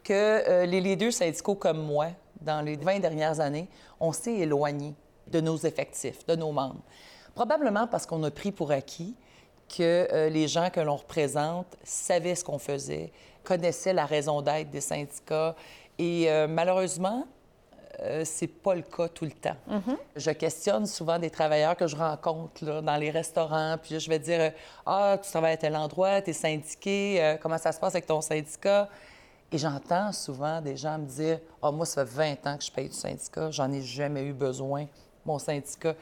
que 0.04 0.13
euh, 0.13 0.66
les 0.66 0.82
leaders 0.82 1.13
syndicaux 1.13 1.56
comme 1.56 1.84
moi, 1.84 2.08
dans 2.42 2.62
les 2.62 2.78
20 2.78 3.00
dernières 3.00 3.39
années, 3.39 3.68
on 4.00 4.12
s'est 4.12 4.36
éloigné 4.36 4.96
de 5.28 5.42
nos 5.42 5.58
effectifs, 5.58 6.25
de 6.25 6.36
nos 6.36 6.51
membres. 6.51 6.82
Probablement 7.39 7.88
parce 7.88 8.05
qu'on 8.05 8.22
a 8.24 8.31
pris 8.31 8.51
pour 8.51 8.69
acquis 8.69 9.15
que 9.69 10.10
euh, 10.12 10.27
les 10.27 10.50
gens 10.50 10.69
que 10.69 10.81
l'on 10.81 10.98
représente 10.98 11.67
savaient 11.86 12.36
ce 12.36 12.43
qu'on 12.43 12.60
faisait, 12.60 13.13
connaissaient 13.46 13.93
la 13.93 14.05
raison 14.05 14.41
d'être 14.41 14.69
des 14.69 14.81
syndicats. 14.81 15.55
Et 15.98 16.29
euh, 16.29 16.50
malheureusement, 16.50 17.25
euh, 18.01 18.24
c'est 18.25 18.48
pas 18.48 18.75
le 18.75 18.81
cas 18.81 19.08
tout 19.08 19.24
le 19.24 19.31
temps. 19.31 19.55
Mm-hmm. 19.69 19.98
Je 20.17 20.31
questionne 20.31 20.86
souvent 20.86 21.17
des 21.17 21.29
travailleurs 21.29 21.77
que 21.77 21.88
je 21.88 21.96
rencontre 21.96 22.65
là, 22.65 22.81
dans 22.81 22.98
les 22.98 23.10
restaurants, 23.10 23.77
puis 23.81 23.93
là, 23.93 24.00
je 24.00 24.10
vais 24.10 24.19
dire 24.19 24.51
Ah, 24.86 25.17
tu 25.24 25.31
travailles 25.31 25.53
à 25.53 25.58
tel 25.58 25.77
endroit, 25.77 26.22
tu 26.22 26.31
es 26.31 26.34
syndiqué, 26.34 27.38
comment 27.41 27.58
ça 27.58 27.72
se 27.72 27.79
passe 27.79 27.96
avec 27.96 28.05
ton 28.05 28.19
syndicat 28.19 28.89
Et 29.50 29.58
j'entends 29.58 30.12
souvent 30.12 30.60
des 30.60 30.75
gens 30.75 30.98
me 30.98 31.05
dire 31.05 31.39
Ah, 31.62 31.72
moi, 31.72 31.86
ça 31.86 32.05
fait 32.05 32.36
20 32.43 32.48
ans 32.48 32.58
que 32.58 32.65
je 32.65 32.72
paye 32.74 32.89
du 32.89 32.96
syndicat, 32.96 33.50
j'en 33.50 33.72
ai 33.72 33.81
jamais 33.81 34.24
eu 34.24 34.34
besoin, 34.34 34.88
mon 35.25 35.39
syndicat. 35.39 35.96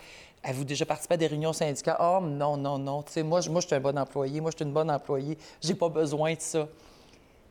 Avez-vous 0.43 0.65
déjà 0.65 0.85
participé 0.85 1.15
à 1.15 1.17
des 1.17 1.27
réunions 1.27 1.53
syndicales? 1.53 1.97
Oh, 1.99 2.19
non, 2.21 2.57
non, 2.57 2.77
non. 2.77 3.03
Tu 3.03 3.13
sais, 3.13 3.23
moi, 3.23 3.41
moi, 3.49 3.61
je 3.61 3.67
suis 3.67 3.75
un 3.75 3.79
bon 3.79 3.97
employé. 3.97 4.39
Moi, 4.39 4.51
je 4.51 4.57
suis 4.57 4.65
une 4.65 4.73
bonne 4.73 4.91
employée. 4.91 5.37
J'ai 5.61 5.75
pas 5.75 5.89
besoin 5.89 6.33
de 6.33 6.41
ça. 6.41 6.67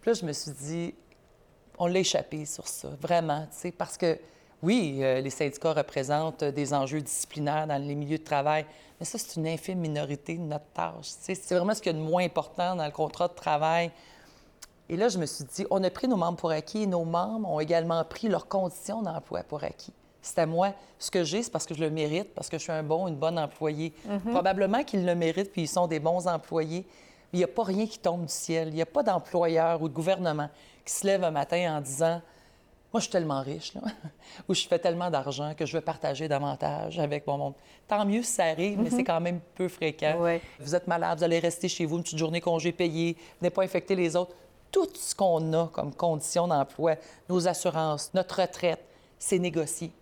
Puis 0.01 0.11
là, 0.11 0.15
je 0.15 0.25
me 0.25 0.33
suis 0.33 0.53
dit, 0.53 0.95
on 1.79 1.87
l'a 1.87 1.99
échappé 2.01 2.45
sur 2.47 2.67
ça, 2.67 2.89
vraiment, 3.01 3.43
tu 3.53 3.59
sais, 3.59 3.73
parce 3.73 3.97
que, 3.97 4.19
oui, 4.63 4.99
euh, 5.03 5.21
les 5.21 5.31
syndicats 5.31 5.73
représentent 5.73 6.43
euh, 6.43 6.53
des 6.53 6.73
enjeux 6.73 7.01
disciplinaires 7.01 7.67
dans 7.67 7.77
les 7.77 7.95
milieux 7.95 8.19
de 8.19 8.25
travail, 8.25 8.65
mais 8.99 9.05
ça, 9.05 9.19
c'est 9.19 9.37
une 9.39 9.47
infime 9.47 9.81
minorité 9.81 10.37
de 10.37 10.43
notre 10.43 10.65
tâche. 10.73 11.09
tu 11.09 11.17
sais. 11.21 11.35
C'est 11.35 11.55
vraiment 11.55 11.75
ce 11.75 11.83
qu'il 11.83 11.93
y 11.93 11.95
a 11.95 11.99
de 11.99 12.05
moins 12.05 12.25
important 12.25 12.75
dans 12.75 12.87
le 12.87 12.91
contrat 12.91 13.29
de 13.29 13.35
travail. 13.35 13.91
Et 14.89 14.97
là, 14.97 15.09
je 15.09 15.19
me 15.19 15.27
suis 15.27 15.45
dit, 15.45 15.67
on 15.71 15.83
a 15.85 15.91
pris 15.91 16.09
nos 16.09 16.17
membres 16.17 16.39
pour 16.39 16.51
acquis 16.51 16.85
et 16.85 16.87
nos 16.87 17.05
membres 17.05 17.49
ont 17.51 17.61
également 17.61 18.03
pris 18.05 18.29
leurs 18.29 18.49
conditions 18.49 19.03
d'emploi 19.03 19.43
pour 19.43 19.63
acquis. 19.65 19.93
C'est 20.27 20.41
à 20.41 20.47
moi. 20.47 20.73
Ce 20.99 21.09
que 21.09 21.23
j'ai, 21.23 21.45
c'est 21.45 21.51
parce 21.53 21.67
que 21.67 21.75
je 21.75 21.81
le 21.81 21.91
mérite, 21.91 22.35
parce 22.35 22.49
que 22.49 22.59
je 22.59 22.63
suis 22.65 22.73
un 22.73 22.83
bon, 22.83 23.07
une 23.07 23.15
bonne 23.15 23.39
employée. 23.39 23.93
Probablement 24.33 24.83
qu'ils 24.83 25.07
le 25.07 25.15
méritent, 25.15 25.53
puis 25.53 25.63
ils 25.63 25.69
sont 25.69 25.87
des 25.87 26.01
bons 26.01 26.27
employés. 26.27 26.85
Il 27.33 27.39
n'y 27.39 27.45
a 27.45 27.49
pas 27.49 27.63
rien 27.63 27.87
qui 27.87 28.01
tombe 28.01 28.23
du 28.23 28.33
ciel. 28.33 28.69
Il 28.69 28.75
n'y 28.75 28.83
a 28.83 28.87
pas 28.87 29.05
d'employeur 29.05 29.81
ou 29.81 29.89
de 29.89 29.95
gouvernement 29.95 30.49
qui 30.85 30.93
se 30.93 31.07
lève 31.07 31.23
un 31.23 31.31
matin 31.31 31.77
en 31.77 31.81
disant 31.81 32.21
Moi, 32.93 32.99
je 32.99 33.03
suis 33.03 33.11
tellement 33.11 33.41
riche, 33.41 33.75
là, 33.75 33.83
ou 34.49 34.55
je 34.55 34.67
fais 34.67 34.81
tellement 34.81 35.11
d'argent 35.11 35.55
que 35.57 35.65
je 35.65 35.77
veux 35.77 35.81
partager 35.81 36.27
davantage 36.27 36.99
avec 36.99 37.25
mon 37.29 37.39
monde. 37.39 37.55
Tant 37.87 38.05
mieux 38.05 38.23
si 38.23 38.33
ça 38.33 38.47
arrive, 38.47 38.81
mais 38.81 38.91
c'est 38.91 39.05
quand 39.05 39.21
même 39.21 39.39
peu 39.55 39.69
fréquent. 39.69 40.19
Ouais. 40.19 40.41
Vous 40.59 40.75
êtes 40.75 40.89
malade, 40.89 41.19
vous 41.19 41.25
allez 41.25 41.39
rester 41.39 41.69
chez 41.69 41.87
vous 41.87 41.99
une 41.99 42.03
petite 42.03 42.19
journée 42.19 42.41
congé 42.41 42.73
payé, 42.73 43.17
venez 43.41 43.51
pas 43.51 43.63
infecter 43.63 43.95
les 43.95 44.17
autres. 44.17 44.35
Tout 44.73 44.89
ce 44.93 45.15
qu'on 45.15 45.53
a 45.53 45.69
comme 45.69 45.95
conditions 45.95 46.49
d'emploi, 46.49 46.97
nos 47.29 47.47
assurances, 47.47 48.13
notre 48.13 48.41
retraite, 48.41 48.81
c'est 49.19 49.39
négocié. 49.39 49.93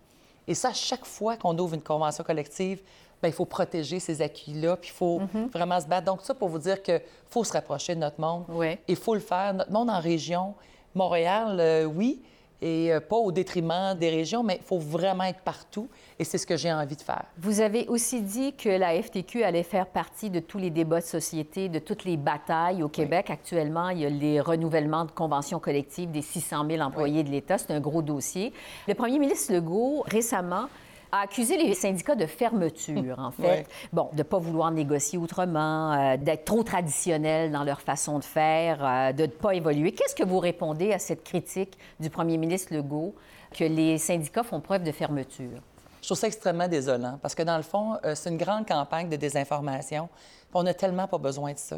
Et 0.46 0.54
ça, 0.54 0.72
chaque 0.72 1.04
fois 1.04 1.36
qu'on 1.36 1.56
ouvre 1.58 1.74
une 1.74 1.82
convention 1.82 2.22
collective, 2.24 2.80
bien, 3.22 3.30
il 3.30 3.32
faut 3.32 3.44
protéger 3.44 4.00
ces 4.00 4.20
acquis-là, 4.20 4.76
puis 4.76 4.90
il 4.90 4.96
faut 4.96 5.22
vraiment 5.52 5.80
se 5.80 5.86
battre. 5.86 6.06
Donc, 6.06 6.20
ça 6.22 6.34
pour 6.34 6.48
vous 6.48 6.58
dire 6.58 6.82
qu'il 6.82 7.00
faut 7.30 7.44
se 7.44 7.52
rapprocher 7.52 7.94
de 7.94 8.00
notre 8.00 8.20
monde. 8.20 8.44
Ouais. 8.48 8.78
Il 8.88 8.96
faut 8.96 9.14
le 9.14 9.20
faire. 9.20 9.54
Notre 9.54 9.72
monde 9.72 9.90
en 9.90 10.00
région, 10.00 10.54
Montréal, 10.94 11.56
euh, 11.60 11.84
oui, 11.84 12.22
et 12.62 12.92
euh, 12.92 13.00
pas 13.00 13.16
au 13.16 13.32
détriment 13.32 13.94
des 13.98 14.10
régions, 14.10 14.42
mais 14.42 14.58
il 14.60 14.64
faut 14.64 14.78
vraiment 14.78 15.24
être 15.24 15.40
partout. 15.40 15.88
Et 16.18 16.24
c'est 16.24 16.38
ce 16.38 16.46
que 16.46 16.56
j'ai 16.56 16.72
envie 16.72 16.96
de 16.96 17.02
faire. 17.02 17.24
Vous 17.38 17.60
avez 17.60 17.86
aussi 17.88 18.22
dit 18.22 18.54
que 18.54 18.68
la 18.68 19.00
FTQ 19.02 19.42
allait 19.42 19.62
faire 19.62 19.86
partie 19.86 20.30
de 20.30 20.40
tous 20.40 20.58
les 20.58 20.70
débats 20.70 21.00
de 21.00 21.06
société, 21.06 21.68
de 21.68 21.78
toutes 21.78 22.04
les 22.04 22.16
batailles 22.16 22.82
au 22.82 22.88
Québec. 22.88 23.30
Actuellement, 23.30 23.88
il 23.90 24.00
y 24.00 24.06
a 24.06 24.10
les 24.10 24.40
renouvellements 24.40 25.04
de 25.04 25.10
conventions 25.10 25.58
collectives 25.58 26.10
des 26.10 26.22
600 26.22 26.66
000 26.70 26.82
employés 26.82 27.24
de 27.24 27.30
l'État. 27.30 27.58
C'est 27.58 27.72
un 27.72 27.80
gros 27.80 28.02
dossier. 28.02 28.52
Le 28.86 28.94
premier 28.94 29.18
ministre 29.18 29.52
Legault, 29.52 30.04
récemment, 30.06 30.68
a 31.14 31.20
accusé 31.20 31.56
les 31.56 31.74
syndicats 31.74 32.16
de 32.16 32.26
fermeture, 32.26 33.18
en 33.18 33.30
fait. 33.30 33.42
Ouais. 33.42 33.66
Bon, 33.92 34.08
de 34.12 34.18
ne 34.18 34.22
pas 34.24 34.38
vouloir 34.38 34.72
négocier 34.72 35.16
autrement, 35.16 35.92
euh, 35.92 36.16
d'être 36.16 36.44
trop 36.44 36.64
traditionnels 36.64 37.52
dans 37.52 37.62
leur 37.62 37.80
façon 37.80 38.18
de 38.18 38.24
faire, 38.24 38.84
euh, 38.84 39.12
de 39.12 39.22
ne 39.22 39.28
pas 39.28 39.54
évoluer. 39.54 39.92
Qu'est-ce 39.92 40.16
que 40.16 40.24
vous 40.24 40.40
répondez 40.40 40.92
à 40.92 40.98
cette 40.98 41.22
critique 41.22 41.78
du 42.00 42.10
premier 42.10 42.36
ministre 42.36 42.74
Legault 42.74 43.14
que 43.52 43.62
les 43.62 43.96
syndicats 43.98 44.42
font 44.42 44.60
preuve 44.60 44.82
de 44.82 44.90
fermeture? 44.90 45.60
Je 46.02 46.08
trouve 46.08 46.18
ça 46.18 46.26
extrêmement 46.26 46.66
désolant 46.66 47.18
parce 47.22 47.36
que, 47.36 47.44
dans 47.44 47.56
le 47.58 47.62
fond, 47.62 47.96
euh, 48.04 48.16
c'est 48.16 48.30
une 48.30 48.36
grande 48.36 48.66
campagne 48.66 49.08
de 49.08 49.16
désinformation. 49.16 50.08
On 50.52 50.64
n'a 50.64 50.74
tellement 50.74 51.06
pas 51.06 51.18
besoin 51.18 51.52
de 51.52 51.58
ça. 51.58 51.76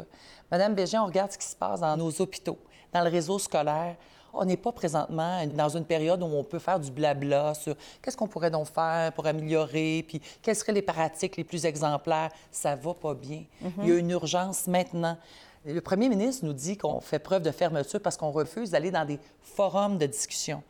Madame 0.51 0.73
Bégin, 0.73 1.03
on 1.03 1.05
regarde 1.05 1.31
ce 1.31 1.37
qui 1.37 1.47
se 1.47 1.55
passe 1.55 1.81
dans 1.81 1.95
nos 1.95 2.09
hôpitaux, 2.21 2.57
dans 2.91 3.03
le 3.03 3.09
réseau 3.09 3.37
scolaire. 3.37 3.95
On 4.39 4.45
n'est 4.45 4.57
pas 4.57 4.71
présentement 4.71 5.45
dans 5.47 5.69
une 5.69 5.85
période 5.85 6.21
où 6.21 6.25
on 6.25 6.43
peut 6.43 6.59
faire 6.59 6.79
du 6.79 6.91
blabla 6.91 7.55
sur 7.55 7.75
qu'est-ce 8.01 8.15
qu'on 8.15 8.27
pourrait 8.27 8.51
donc 8.51 8.67
faire 8.67 9.11
pour 9.13 9.25
améliorer, 9.25 10.05
puis 10.07 10.21
quelles 10.41 10.55
seraient 10.55 10.73
les 10.73 10.81
pratiques 10.81 11.37
les 11.37 11.43
plus 11.43 11.65
exemplaires. 11.65 12.29
Ça 12.51 12.75
va 12.75 12.93
pas 12.93 13.15
bien. 13.15 13.43
Il 13.81 13.89
y 13.89 13.91
a 13.91 13.95
une 13.95 14.11
urgence 14.11 14.67
maintenant. 14.67 15.17
Le 15.65 15.81
premier 15.81 16.07
ministre 16.07 16.45
nous 16.45 16.53
dit 16.53 16.77
qu'on 16.77 17.01
fait 17.01 17.19
preuve 17.19 17.41
de 17.41 17.51
fermeture 17.51 17.99
parce 17.99 18.15
qu'on 18.15 18.31
refuse 18.31 18.69
d'aller 18.69 18.91
dans 18.91 19.05
des 19.05 19.19
forums 19.41 19.97
de 19.97 20.05
discussion. 20.05 20.61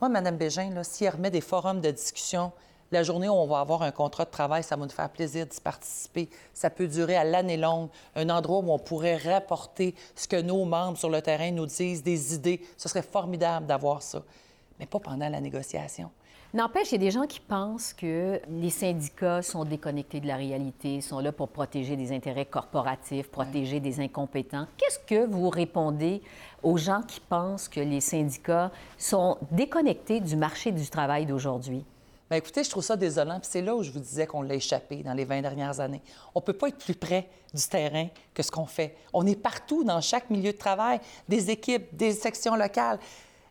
Moi, 0.00 0.08
Mme 0.10 0.36
Bégin, 0.36 0.70
là, 0.70 0.84
si 0.84 1.04
elle 1.04 1.14
remet 1.14 1.30
des 1.30 1.40
forums 1.40 1.80
de 1.80 1.90
discussion, 1.90 2.52
la 2.90 3.02
journée 3.02 3.28
où 3.28 3.32
on 3.32 3.46
va 3.46 3.60
avoir 3.60 3.82
un 3.82 3.90
contrat 3.90 4.24
de 4.24 4.30
travail, 4.30 4.62
ça 4.62 4.76
va 4.76 4.84
nous 4.84 4.90
faire 4.90 5.10
plaisir 5.10 5.46
d'y 5.46 5.60
participer. 5.60 6.28
Ça 6.54 6.70
peut 6.70 6.86
durer 6.86 7.16
à 7.16 7.24
l'année 7.24 7.56
longue, 7.56 7.88
un 8.16 8.30
endroit 8.30 8.58
où 8.58 8.72
on 8.72 8.78
pourrait 8.78 9.16
rapporter 9.16 9.94
ce 10.14 10.26
que 10.26 10.40
nos 10.40 10.64
membres 10.64 10.98
sur 10.98 11.10
le 11.10 11.20
terrain 11.20 11.50
nous 11.50 11.66
disent, 11.66 12.02
des 12.02 12.34
idées. 12.34 12.62
Ce 12.76 12.88
serait 12.88 13.02
formidable 13.02 13.66
d'avoir 13.66 14.02
ça, 14.02 14.22
mais 14.78 14.86
pas 14.86 15.00
pendant 15.00 15.28
la 15.28 15.40
négociation. 15.40 16.10
N'empêche, 16.54 16.92
il 16.92 16.92
y 16.92 16.94
a 16.94 16.98
des 16.98 17.10
gens 17.10 17.26
qui 17.26 17.40
pensent 17.40 17.92
que 17.92 18.40
les 18.48 18.70
syndicats 18.70 19.42
sont 19.42 19.66
déconnectés 19.66 20.18
de 20.18 20.26
la 20.26 20.36
réalité, 20.36 21.02
sont 21.02 21.18
là 21.18 21.30
pour 21.30 21.48
protéger 21.48 21.94
des 21.94 22.10
intérêts 22.10 22.46
corporatifs, 22.46 23.30
protéger 23.30 23.80
des 23.80 24.00
incompétents. 24.00 24.66
Qu'est-ce 24.78 24.98
que 25.00 25.26
vous 25.26 25.50
répondez 25.50 26.22
aux 26.62 26.78
gens 26.78 27.02
qui 27.02 27.20
pensent 27.20 27.68
que 27.68 27.80
les 27.80 28.00
syndicats 28.00 28.70
sont 28.96 29.36
déconnectés 29.50 30.20
du 30.20 30.36
marché 30.36 30.72
du 30.72 30.88
travail 30.88 31.26
d'aujourd'hui? 31.26 31.84
Bien, 32.30 32.38
écoutez, 32.38 32.62
je 32.62 32.68
trouve 32.68 32.84
ça 32.84 32.96
désolant. 32.96 33.40
Puis 33.40 33.48
c'est 33.50 33.62
là 33.62 33.74
où 33.74 33.82
je 33.82 33.90
vous 33.90 34.00
disais 34.00 34.26
qu'on 34.26 34.42
l'a 34.42 34.54
échappé 34.54 35.02
dans 35.02 35.14
les 35.14 35.24
20 35.24 35.40
dernières 35.40 35.80
années. 35.80 36.02
On 36.34 36.40
ne 36.40 36.44
peut 36.44 36.52
pas 36.52 36.68
être 36.68 36.78
plus 36.78 36.94
près 36.94 37.28
du 37.54 37.62
terrain 37.62 38.08
que 38.34 38.42
ce 38.42 38.50
qu'on 38.50 38.66
fait. 38.66 38.96
On 39.14 39.26
est 39.26 39.36
partout 39.40 39.82
dans 39.82 40.00
chaque 40.00 40.28
milieu 40.28 40.52
de 40.52 40.58
travail, 40.58 41.00
des 41.28 41.50
équipes, 41.50 41.94
des 41.96 42.12
sections 42.12 42.54
locales, 42.54 42.98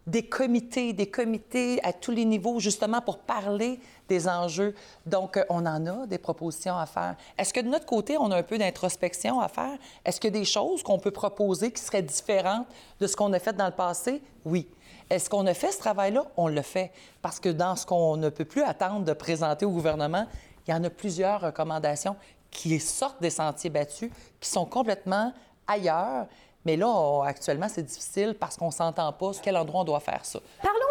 des 0.06 0.24
comités, 0.24 0.94
des 0.94 1.10
comités 1.10 1.84
à 1.84 1.92
tous 1.92 2.12
les 2.12 2.24
niveaux, 2.24 2.60
justement 2.60 3.02
pour 3.02 3.18
parler 3.20 3.80
des 4.08 4.28
enjeux. 4.28 4.74
Donc, 5.06 5.36
euh, 5.36 5.44
on 5.50 5.66
en 5.66 5.86
a 5.86 6.08
des 6.08 6.18
propositions 6.18 6.78
à 6.78 6.86
faire. 6.86 7.16
Est-ce 7.38 7.54
que 7.54 7.60
de 7.60 7.68
notre 7.68 7.86
côté, 7.86 8.18
on 8.18 8.32
a 8.32 8.38
un 8.38 8.44
peu 8.44 8.58
d'introspection 8.58 9.42
à 9.42 9.50
faire? 9.50 9.78
Est-ce 10.06 10.22
qu'il 10.22 10.34
y 10.34 10.38
a 10.38 10.40
des 10.40 10.46
choses 10.46 10.82
qu'on 10.82 11.00
peut 11.00 11.12
proposer 11.12 11.72
qui 11.72 11.82
seraient 11.82 12.04
différentes 12.04 12.68
de 13.02 13.08
ce 13.08 13.18
qu'on 13.18 13.34
a 13.34 13.40
fait 13.40 13.54
dans 13.54 13.66
le 13.66 13.74
passé? 13.74 14.22
Oui. 14.46 14.68
Est-ce 15.10 15.30
qu'on 15.30 15.46
a 15.48 15.54
fait 15.54 15.72
ce 15.72 15.80
travail-là? 15.80 16.26
On 16.36 16.48
le 16.48 16.62
fait. 16.62 16.91
Parce 17.22 17.39
que 17.39 17.50
dans 17.50 17.76
ce 17.76 17.86
qu'on 17.86 18.17
ne 18.17 18.30
peut 18.30 18.46
plus 18.46 18.63
attendre 18.63 19.06
de 19.06 19.13
présenter 19.13 19.65
au 19.65 19.72
gouvernement, 19.72 20.26
il 20.67 20.72
y 20.72 20.74
en 20.74 20.84
a 20.84 20.89
plusieurs 20.89 21.41
recommandations 21.41 22.15
qui 22.52 22.80
sortent 22.80 23.22
des 23.22 23.30
sentiers 23.30 23.70
battus, 23.70 24.12
qui 24.39 24.50
sont 24.50 24.65
complètement 24.65 25.34
ailleurs. 25.65 26.28
Mais 26.65 26.76
là, 26.76 27.24
actuellement, 27.26 27.67
c'est 27.70 27.84
difficile 27.84 28.36
parce 28.38 28.58
qu'on 28.58 28.67
ne 28.67 28.72
s'entend 28.72 29.13
pas 29.13 29.32
sur 29.32 29.41
quel 29.41 29.56
endroit 29.56 29.82
on 29.82 29.86
doit 29.86 30.02
faire 30.02 30.26
ça. 30.26 30.39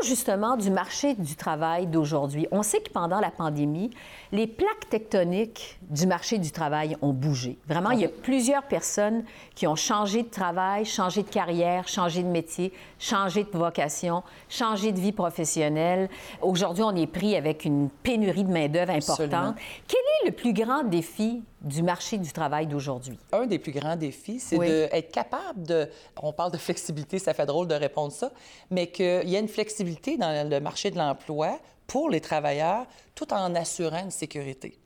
Justement 0.02 0.56
du 0.56 0.70
marché 0.70 1.14
du 1.14 1.36
travail 1.36 1.86
d'aujourd'hui. 1.86 2.46
On 2.50 2.62
sait 2.62 2.80
que 2.80 2.90
pendant 2.90 3.20
la 3.20 3.30
pandémie, 3.30 3.90
les 4.32 4.46
plaques 4.46 4.88
tectoniques 4.90 5.78
du 5.82 6.06
marché 6.06 6.38
du 6.38 6.50
travail 6.50 6.96
ont 7.02 7.12
bougé. 7.12 7.58
Vraiment, 7.68 7.90
il 7.90 8.00
y 8.00 8.04
a 8.04 8.08
plusieurs 8.08 8.64
personnes 8.64 9.24
qui 9.54 9.66
ont 9.66 9.76
changé 9.76 10.22
de 10.22 10.28
travail, 10.28 10.84
changé 10.84 11.22
de 11.22 11.28
carrière, 11.28 11.88
changé 11.88 12.22
de 12.22 12.28
métier, 12.28 12.72
changé 12.98 13.44
de 13.44 13.56
vocation, 13.56 14.22
changé 14.48 14.92
de 14.92 15.00
vie 15.00 15.12
professionnelle. 15.12 16.08
Aujourd'hui, 16.42 16.82
on 16.82 16.94
est 16.96 17.06
pris 17.06 17.36
avec 17.36 17.64
une 17.64 17.88
pénurie 17.88 18.44
de 18.44 18.50
main-d'œuvre 18.52 18.92
importante. 18.92 19.56
Quel 19.88 20.00
est 20.22 20.26
le 20.26 20.32
plus 20.32 20.52
grand 20.52 20.82
défi 20.82 21.42
du 21.62 21.82
marché 21.82 22.18
du 22.18 22.32
travail 22.32 22.66
d'aujourd'hui? 22.66 23.18
Un 23.32 23.46
des 23.46 23.58
plus 23.58 23.72
grands 23.72 23.96
défis, 23.96 24.40
c'est 24.40 24.56
Oui. 24.56 24.66
d'être 24.66 25.10
capable 25.10 25.62
de... 25.62 25.88
On 26.20 26.32
parle 26.32 26.52
de 26.52 26.58
flexibilité, 26.58 27.18
ça 27.18 27.32
fait 27.34 27.46
drôle 27.46 27.66
de 27.68 27.74
répondre 27.74 28.12
ça, 28.12 28.30
mais 28.70 28.88
qu'il 28.88 29.28
y 29.28 29.36
a 29.36 29.38
une 29.38 29.48
flexibilité 29.48 29.85
dans 30.18 30.48
le 30.48 30.60
marché 30.60 30.90
de 30.90 30.98
l'emploi 30.98 31.58
pour 31.86 32.10
les 32.10 32.20
travailleurs 32.20 32.86
tout 33.14 33.32
en 33.32 33.54
assurant 33.54 34.04
une 34.04 34.10
sécurité. 34.10 34.78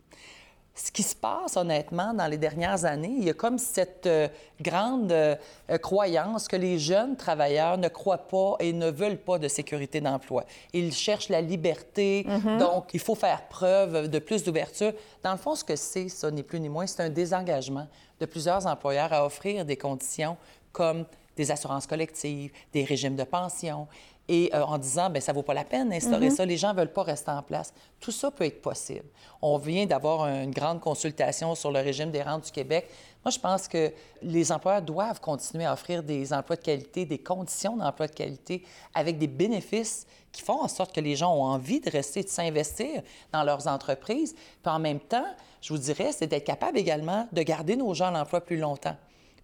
ce 0.74 0.90
qui 0.90 1.02
se 1.02 1.14
passe 1.14 1.56
honnêtement 1.56 2.14
dans 2.14 2.26
les 2.26 2.38
dernières 2.38 2.84
années, 2.84 3.14
il 3.18 3.24
y 3.24 3.30
a 3.30 3.34
comme 3.34 3.58
cette 3.58 4.06
euh, 4.06 4.28
grande 4.60 5.12
euh, 5.12 5.36
croyance 5.82 6.48
que 6.48 6.56
les 6.56 6.78
jeunes 6.78 7.16
travailleurs 7.16 7.76
ne 7.76 7.88
croient 7.88 8.28
pas 8.28 8.56
et 8.60 8.72
ne 8.72 8.90
veulent 8.90 9.18
pas 9.18 9.38
de 9.38 9.48
sécurité 9.48 10.00
d'emploi. 10.00 10.44
Ils 10.72 10.92
cherchent 10.92 11.28
la 11.28 11.40
liberté, 11.40 12.26
Mm-hmm. 12.26 12.58
donc 12.58 12.94
il 12.94 13.00
faut 13.00 13.14
faire 13.14 13.46
preuve 13.48 14.08
de 14.08 14.18
plus 14.18 14.42
d'ouverture. 14.42 14.92
Dans 15.22 15.32
le 15.32 15.38
fond, 15.38 15.54
ce 15.54 15.64
que 15.64 15.76
c'est, 15.76 16.08
ça, 16.08 16.30
ni 16.30 16.42
plus 16.42 16.60
ni 16.60 16.68
moins, 16.68 16.86
c'est 16.86 17.02
un 17.02 17.10
désengagement 17.10 17.86
de 18.20 18.26
plusieurs 18.26 18.66
employeurs 18.66 19.12
à 19.12 19.24
offrir 19.24 19.64
des 19.64 19.76
conditions 19.76 20.36
comme 20.72 21.04
des 21.36 21.50
assurances 21.50 21.86
collectives, 21.86 22.52
des 22.72 22.84
régimes 22.84 23.16
de 23.16 23.24
pension, 23.24 23.88
et 24.32 24.48
euh, 24.54 24.62
en 24.62 24.78
disant, 24.78 25.10
bien, 25.10 25.20
ça 25.20 25.32
vaut 25.32 25.42
pas 25.42 25.54
la 25.54 25.64
peine 25.64 25.88
d'instaurer 25.88 26.30
ça, 26.30 26.46
les 26.46 26.56
gens 26.56 26.72
veulent 26.72 26.92
pas 26.92 27.02
rester 27.02 27.32
en 27.32 27.42
place. 27.42 27.74
Tout 27.98 28.12
ça 28.12 28.30
peut 28.30 28.44
être 28.44 28.62
possible. 28.62 29.06
On 29.42 29.58
vient 29.58 29.86
d'avoir 29.86 30.28
une 30.28 30.52
grande 30.52 30.80
consultation 30.80 31.56
sur 31.56 31.72
le 31.72 31.80
régime 31.80 32.12
des 32.12 32.22
rentes 32.22 32.44
du 32.44 32.52
Québec. 32.52 32.88
Moi, 33.24 33.32
je 33.32 33.40
pense 33.40 33.66
que 33.66 33.92
les 34.22 34.52
employeurs 34.52 34.82
doivent 34.82 35.20
continuer 35.20 35.64
à 35.64 35.72
offrir 35.72 36.04
des 36.04 36.32
emplois 36.32 36.54
de 36.54 36.62
qualité, 36.62 37.04
des 37.04 37.18
conditions 37.18 37.76
d'emploi 37.76 38.06
de 38.06 38.14
qualité 38.14 38.62
avec 38.94 39.18
des 39.18 39.26
bénéfices 39.26 40.06
qui 40.30 40.42
font 40.42 40.62
en 40.62 40.68
sorte 40.68 40.94
que 40.94 41.00
les 41.00 41.16
gens 41.16 41.34
ont 41.34 41.42
envie 41.42 41.80
de 41.80 41.90
rester, 41.90 42.22
de 42.22 42.28
s'investir 42.28 43.02
dans 43.32 43.42
leurs 43.42 43.66
entreprises. 43.66 44.36
Puis 44.62 44.72
en 44.72 44.78
même 44.78 45.00
temps, 45.00 45.26
je 45.60 45.72
vous 45.72 45.78
dirais, 45.80 46.12
c'est 46.12 46.28
d'être 46.28 46.46
capable 46.46 46.78
également 46.78 47.26
de 47.32 47.42
garder 47.42 47.74
nos 47.74 47.92
gens 47.94 48.06
à 48.06 48.10
l'emploi 48.12 48.40
plus 48.40 48.58
longtemps. 48.58 48.96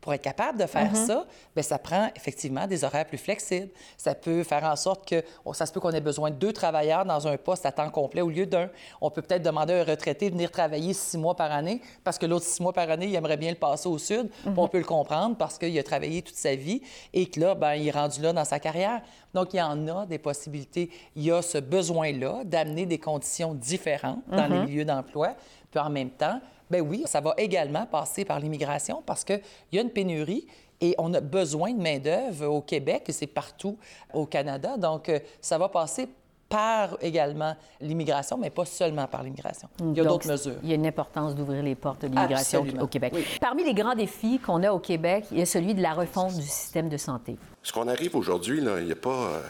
Pour 0.07 0.15
être 0.15 0.23
capable 0.23 0.57
de 0.57 0.67
faire 0.67 0.95
ça, 0.95 1.27
bien, 1.53 1.65
ça 1.65 1.81
prend 1.81 2.09
effectivement 2.15 2.69
des 2.69 2.85
horaires 2.85 3.07
plus 3.07 3.19
flexibles. 3.19 3.71
Ça 3.97 4.15
peut 4.15 4.45
faire 4.45 4.63
en 4.63 4.77
sorte 4.77 5.05
que, 5.05 5.21
oh, 5.45 5.53
ça 5.53 5.67
se 5.67 5.73
peut 5.73 5.81
qu'on 5.81 5.91
ait 5.91 6.01
besoin 6.01 6.31
de 6.31 6.37
deux 6.37 6.53
travailleurs 6.53 7.05
dans 7.05 7.27
un 7.27 7.37
poste 7.37 7.67
à 7.67 7.73
temps 7.73 7.91
complet 7.91 8.21
au 8.21 8.31
lieu 8.31 8.47
d'un. 8.47 8.71
On 9.01 9.11
peut 9.11 9.21
peut-être 9.21 9.43
demander 9.43 9.75
à 9.75 9.81
un 9.81 9.85
retraité 9.85 10.31
de 10.31 10.35
venir 10.35 10.53
travailler 10.53 10.93
six 10.93 11.19
mois 11.19 11.35
par 11.35 11.51
année 11.51 11.83
parce 12.05 12.19
que 12.19 12.27
l'autre 12.27 12.45
six 12.45 12.63
mois 12.63 12.73
par 12.73 12.89
année, 12.89 13.07
il 13.07 13.17
aimerait 13.17 13.37
bien 13.37 13.51
le 13.51 13.57
passer 13.57 13.89
au 13.89 13.99
sud. 13.99 14.31
Puis 14.31 14.53
On 14.57 14.69
peut 14.69 14.79
le 14.79 14.85
comprendre 14.85 15.35
parce 15.37 15.59
qu'il 15.59 15.77
a 15.77 15.83
travaillé 15.83 16.23
toute 16.23 16.37
sa 16.37 16.55
vie 16.55 16.83
et 17.13 17.27
que 17.27 17.41
là, 17.41 17.57
ben, 17.57 17.75
il 17.75 17.89
est 17.89 17.91
rendu 17.91 18.23
là 18.23 18.33
dans 18.33 18.45
sa 18.45 18.61
carrière. 18.61 19.03
Donc, 19.35 19.55
il 19.55 19.57
y 19.57 19.63
en 19.63 19.89
a 19.89 20.07
des 20.07 20.19
possibilités. 20.19 20.89
Il 21.17 21.25
y 21.25 21.33
a 21.33 21.43
ce 21.43 21.59
besoin-là 21.59 22.45
d'amener 22.45 22.87
des 22.87 22.99
conditions 22.99 23.55
différentes 23.55 24.23
dans 24.29 24.47
les 24.47 24.61
milieux 24.61 24.85
d'emploi. 24.85 25.35
Puis 25.69 25.81
en 25.81 25.91
même 25.91 26.11
temps, 26.11 26.41
ben 26.71 26.81
oui, 26.81 27.03
ça 27.07 27.21
va 27.21 27.35
également 27.39 27.87
passer 27.87 28.25
par 28.25 28.41
l'immigration 28.41 29.03
parce 29.05 29.25
qu'il 29.25 29.41
y 29.73 29.79
a 29.79 29.83
une 29.83 29.91
pénurie 29.91 30.47
et 30.81 30.95
on 30.99 31.13
a 31.15 31.21
besoin 31.21 31.73
de 31.73 31.81
main-d'œuvre 31.83 32.47
au 32.47 32.61
Québec 32.61 33.05
et 33.09 33.13
c'est 33.13 33.27
partout 33.27 33.79
au 34.13 34.27
Canada. 34.27 34.77
Donc, 34.77 35.09
euh, 35.09 35.19
ça 35.41 35.59
va 35.59 35.69
passer 35.69 36.09
par 36.49 36.97
également 37.01 37.57
l'immigration, 37.81 38.39
mais 38.39 38.51
pas 38.51 38.65
seulement 38.65 39.07
par 39.09 39.23
l'immigration. 39.25 39.69
Il 39.81 39.97
y 39.97 40.01
a 40.01 40.05
d'autres 40.05 40.29
mesures. 40.29 40.55
Il 40.63 40.69
y 40.69 40.73
a 40.73 40.77
une 40.77 40.87
importance 40.87 41.35
d'ouvrir 41.35 41.61
les 41.63 41.75
portes 41.75 42.03
de 42.03 42.07
l'immigration 42.07 42.65
au 42.81 42.87
Québec. 42.87 43.13
Oui. 43.17 43.25
Parmi 43.41 43.65
les 43.65 43.75
grands 43.75 43.97
défis 43.97 44.39
qu'on 44.39 44.63
a 44.63 44.71
au 44.71 44.79
Québec, 44.79 45.25
il 45.33 45.39
y 45.39 45.43
a 45.43 45.47
celui 45.47 45.75
de 45.75 45.83
la 45.83 45.93
refonte 45.95 46.35
du 46.37 46.43
système 46.47 46.89
de 46.89 46.97
santé. 46.99 47.37
Ce 47.65 47.73
qu'on 47.73 47.89
arrive 47.89 48.15
aujourd'hui, 48.15 48.59
il 48.59 48.85
n'y 48.85 48.93
a 48.93 48.97
pas, 48.97 49.11
euh, 49.11 49.41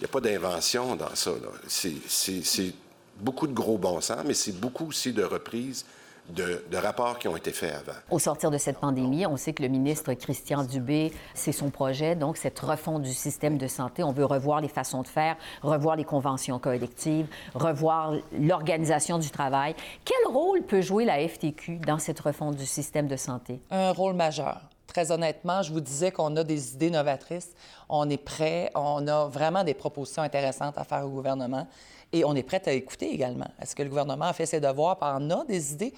il 0.00 0.02
y 0.02 0.04
a 0.06 0.08
pas 0.08 0.20
d'invention 0.20 0.96
dans 0.96 1.14
ça. 1.14 1.30
là. 1.30 1.48
C'est, 1.68 1.94
c'est- 2.08 2.44
c'est 2.44 2.72
beaucoup 3.20 3.46
de 3.46 3.52
gros 3.54 3.78
bon 3.78 4.00
sens, 4.00 4.18
mais 4.26 4.34
c'est 4.34 4.58
beaucoup 4.58 4.86
aussi 4.88 5.12
de 5.12 5.22
reprises 5.22 5.84
de, 6.30 6.64
de 6.70 6.76
rapports 6.76 7.18
qui 7.18 7.28
ont 7.28 7.36
été 7.36 7.50
faits 7.50 7.74
avant. 7.74 7.98
Au 8.10 8.18
sortir 8.18 8.50
de 8.50 8.58
cette 8.58 8.78
pandémie, 8.78 9.26
on 9.26 9.36
sait 9.36 9.52
que 9.52 9.62
le 9.62 9.68
ministre 9.68 10.12
Christian 10.14 10.64
Dubé, 10.64 11.12
c'est 11.34 11.52
son 11.52 11.70
projet, 11.70 12.16
donc 12.16 12.36
cette 12.36 12.58
refonte 12.58 13.02
du 13.02 13.12
système 13.12 13.58
de 13.58 13.66
santé. 13.66 14.02
On 14.02 14.12
veut 14.12 14.24
revoir 14.24 14.60
les 14.60 14.68
façons 14.68 15.02
de 15.02 15.08
faire, 15.08 15.36
revoir 15.62 15.96
les 15.96 16.04
conventions 16.04 16.58
collectives, 16.58 17.26
revoir 17.54 18.14
l'organisation 18.38 19.18
du 19.18 19.30
travail. 19.30 19.74
Quel 20.04 20.32
rôle 20.32 20.62
peut 20.62 20.80
jouer 20.80 21.04
la 21.04 21.26
FTQ 21.26 21.78
dans 21.78 21.98
cette 21.98 22.20
refonte 22.20 22.56
du 22.56 22.66
système 22.66 23.06
de 23.06 23.16
santé? 23.16 23.60
un 23.70 23.92
rôle 23.92 24.14
majeur. 24.14 24.60
Très 24.86 25.10
honnêtement, 25.10 25.62
je 25.62 25.72
vous 25.72 25.80
disais 25.80 26.12
qu'on 26.12 26.36
a 26.36 26.44
des 26.44 26.74
idées 26.74 26.90
novatrices. 26.90 27.50
On 27.88 28.08
est 28.08 28.22
prêt. 28.22 28.70
On 28.74 29.06
a 29.08 29.26
vraiment 29.26 29.64
des 29.64 29.74
propositions 29.74 30.22
intéressantes 30.22 30.78
à 30.78 30.84
faire 30.84 31.04
au 31.04 31.08
gouvernement. 31.08 31.66
Et 32.14 32.24
on 32.24 32.36
est 32.36 32.44
prêt 32.44 32.62
à 32.66 32.72
écouter 32.72 33.12
également. 33.12 33.48
Est-ce 33.60 33.74
que 33.74 33.82
le 33.82 33.88
gouvernement 33.88 34.26
a 34.26 34.32
fait 34.32 34.46
ses 34.46 34.60
devoirs? 34.60 34.96
En 35.00 35.30
a 35.30 35.44
des 35.46 35.72
idées? 35.72 35.92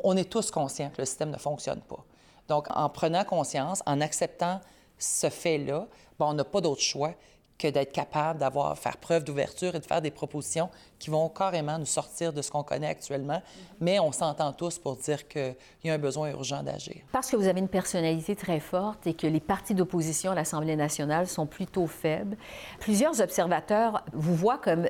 On 0.00 0.16
est 0.16 0.28
tous 0.28 0.50
conscients 0.50 0.90
que 0.90 1.00
le 1.00 1.04
système 1.04 1.30
ne 1.30 1.38
fonctionne 1.38 1.80
pas. 1.80 2.04
Donc, 2.48 2.66
en 2.74 2.88
prenant 2.88 3.22
conscience, 3.22 3.80
en 3.86 4.00
acceptant 4.00 4.60
ce 4.98 5.30
fait-là, 5.30 5.86
ben, 6.18 6.26
on 6.26 6.34
n'a 6.34 6.42
pas 6.42 6.60
d'autre 6.60 6.82
choix 6.82 7.12
que 7.56 7.68
d'être 7.68 7.92
capable 7.92 8.40
d'avoir, 8.40 8.76
faire 8.76 8.96
preuve 8.96 9.22
d'ouverture 9.22 9.76
et 9.76 9.78
de 9.78 9.86
faire 9.86 10.02
des 10.02 10.10
propositions 10.10 10.70
qui 10.98 11.08
vont 11.08 11.28
carrément 11.28 11.78
nous 11.78 11.86
sortir 11.86 12.32
de 12.32 12.42
ce 12.42 12.50
qu'on 12.50 12.64
connaît 12.64 12.88
actuellement. 12.88 13.40
Mais 13.80 14.00
on 14.00 14.10
s'entend 14.10 14.52
tous 14.52 14.80
pour 14.80 14.96
dire 14.96 15.28
qu'il 15.28 15.54
y 15.84 15.90
a 15.90 15.94
un 15.94 15.98
besoin 15.98 16.30
urgent 16.30 16.64
d'agir. 16.64 16.96
Parce 17.12 17.30
que 17.30 17.36
vous 17.36 17.46
avez 17.46 17.60
une 17.60 17.68
personnalité 17.68 18.34
très 18.34 18.58
forte 18.58 19.06
et 19.06 19.14
que 19.14 19.28
les 19.28 19.38
partis 19.38 19.76
d'opposition 19.76 20.32
à 20.32 20.34
l'Assemblée 20.34 20.74
nationale 20.74 21.28
sont 21.28 21.46
plutôt 21.46 21.86
faibles, 21.86 22.36
plusieurs 22.80 23.20
observateurs 23.20 24.04
vous 24.12 24.34
voient 24.34 24.58
comme 24.58 24.88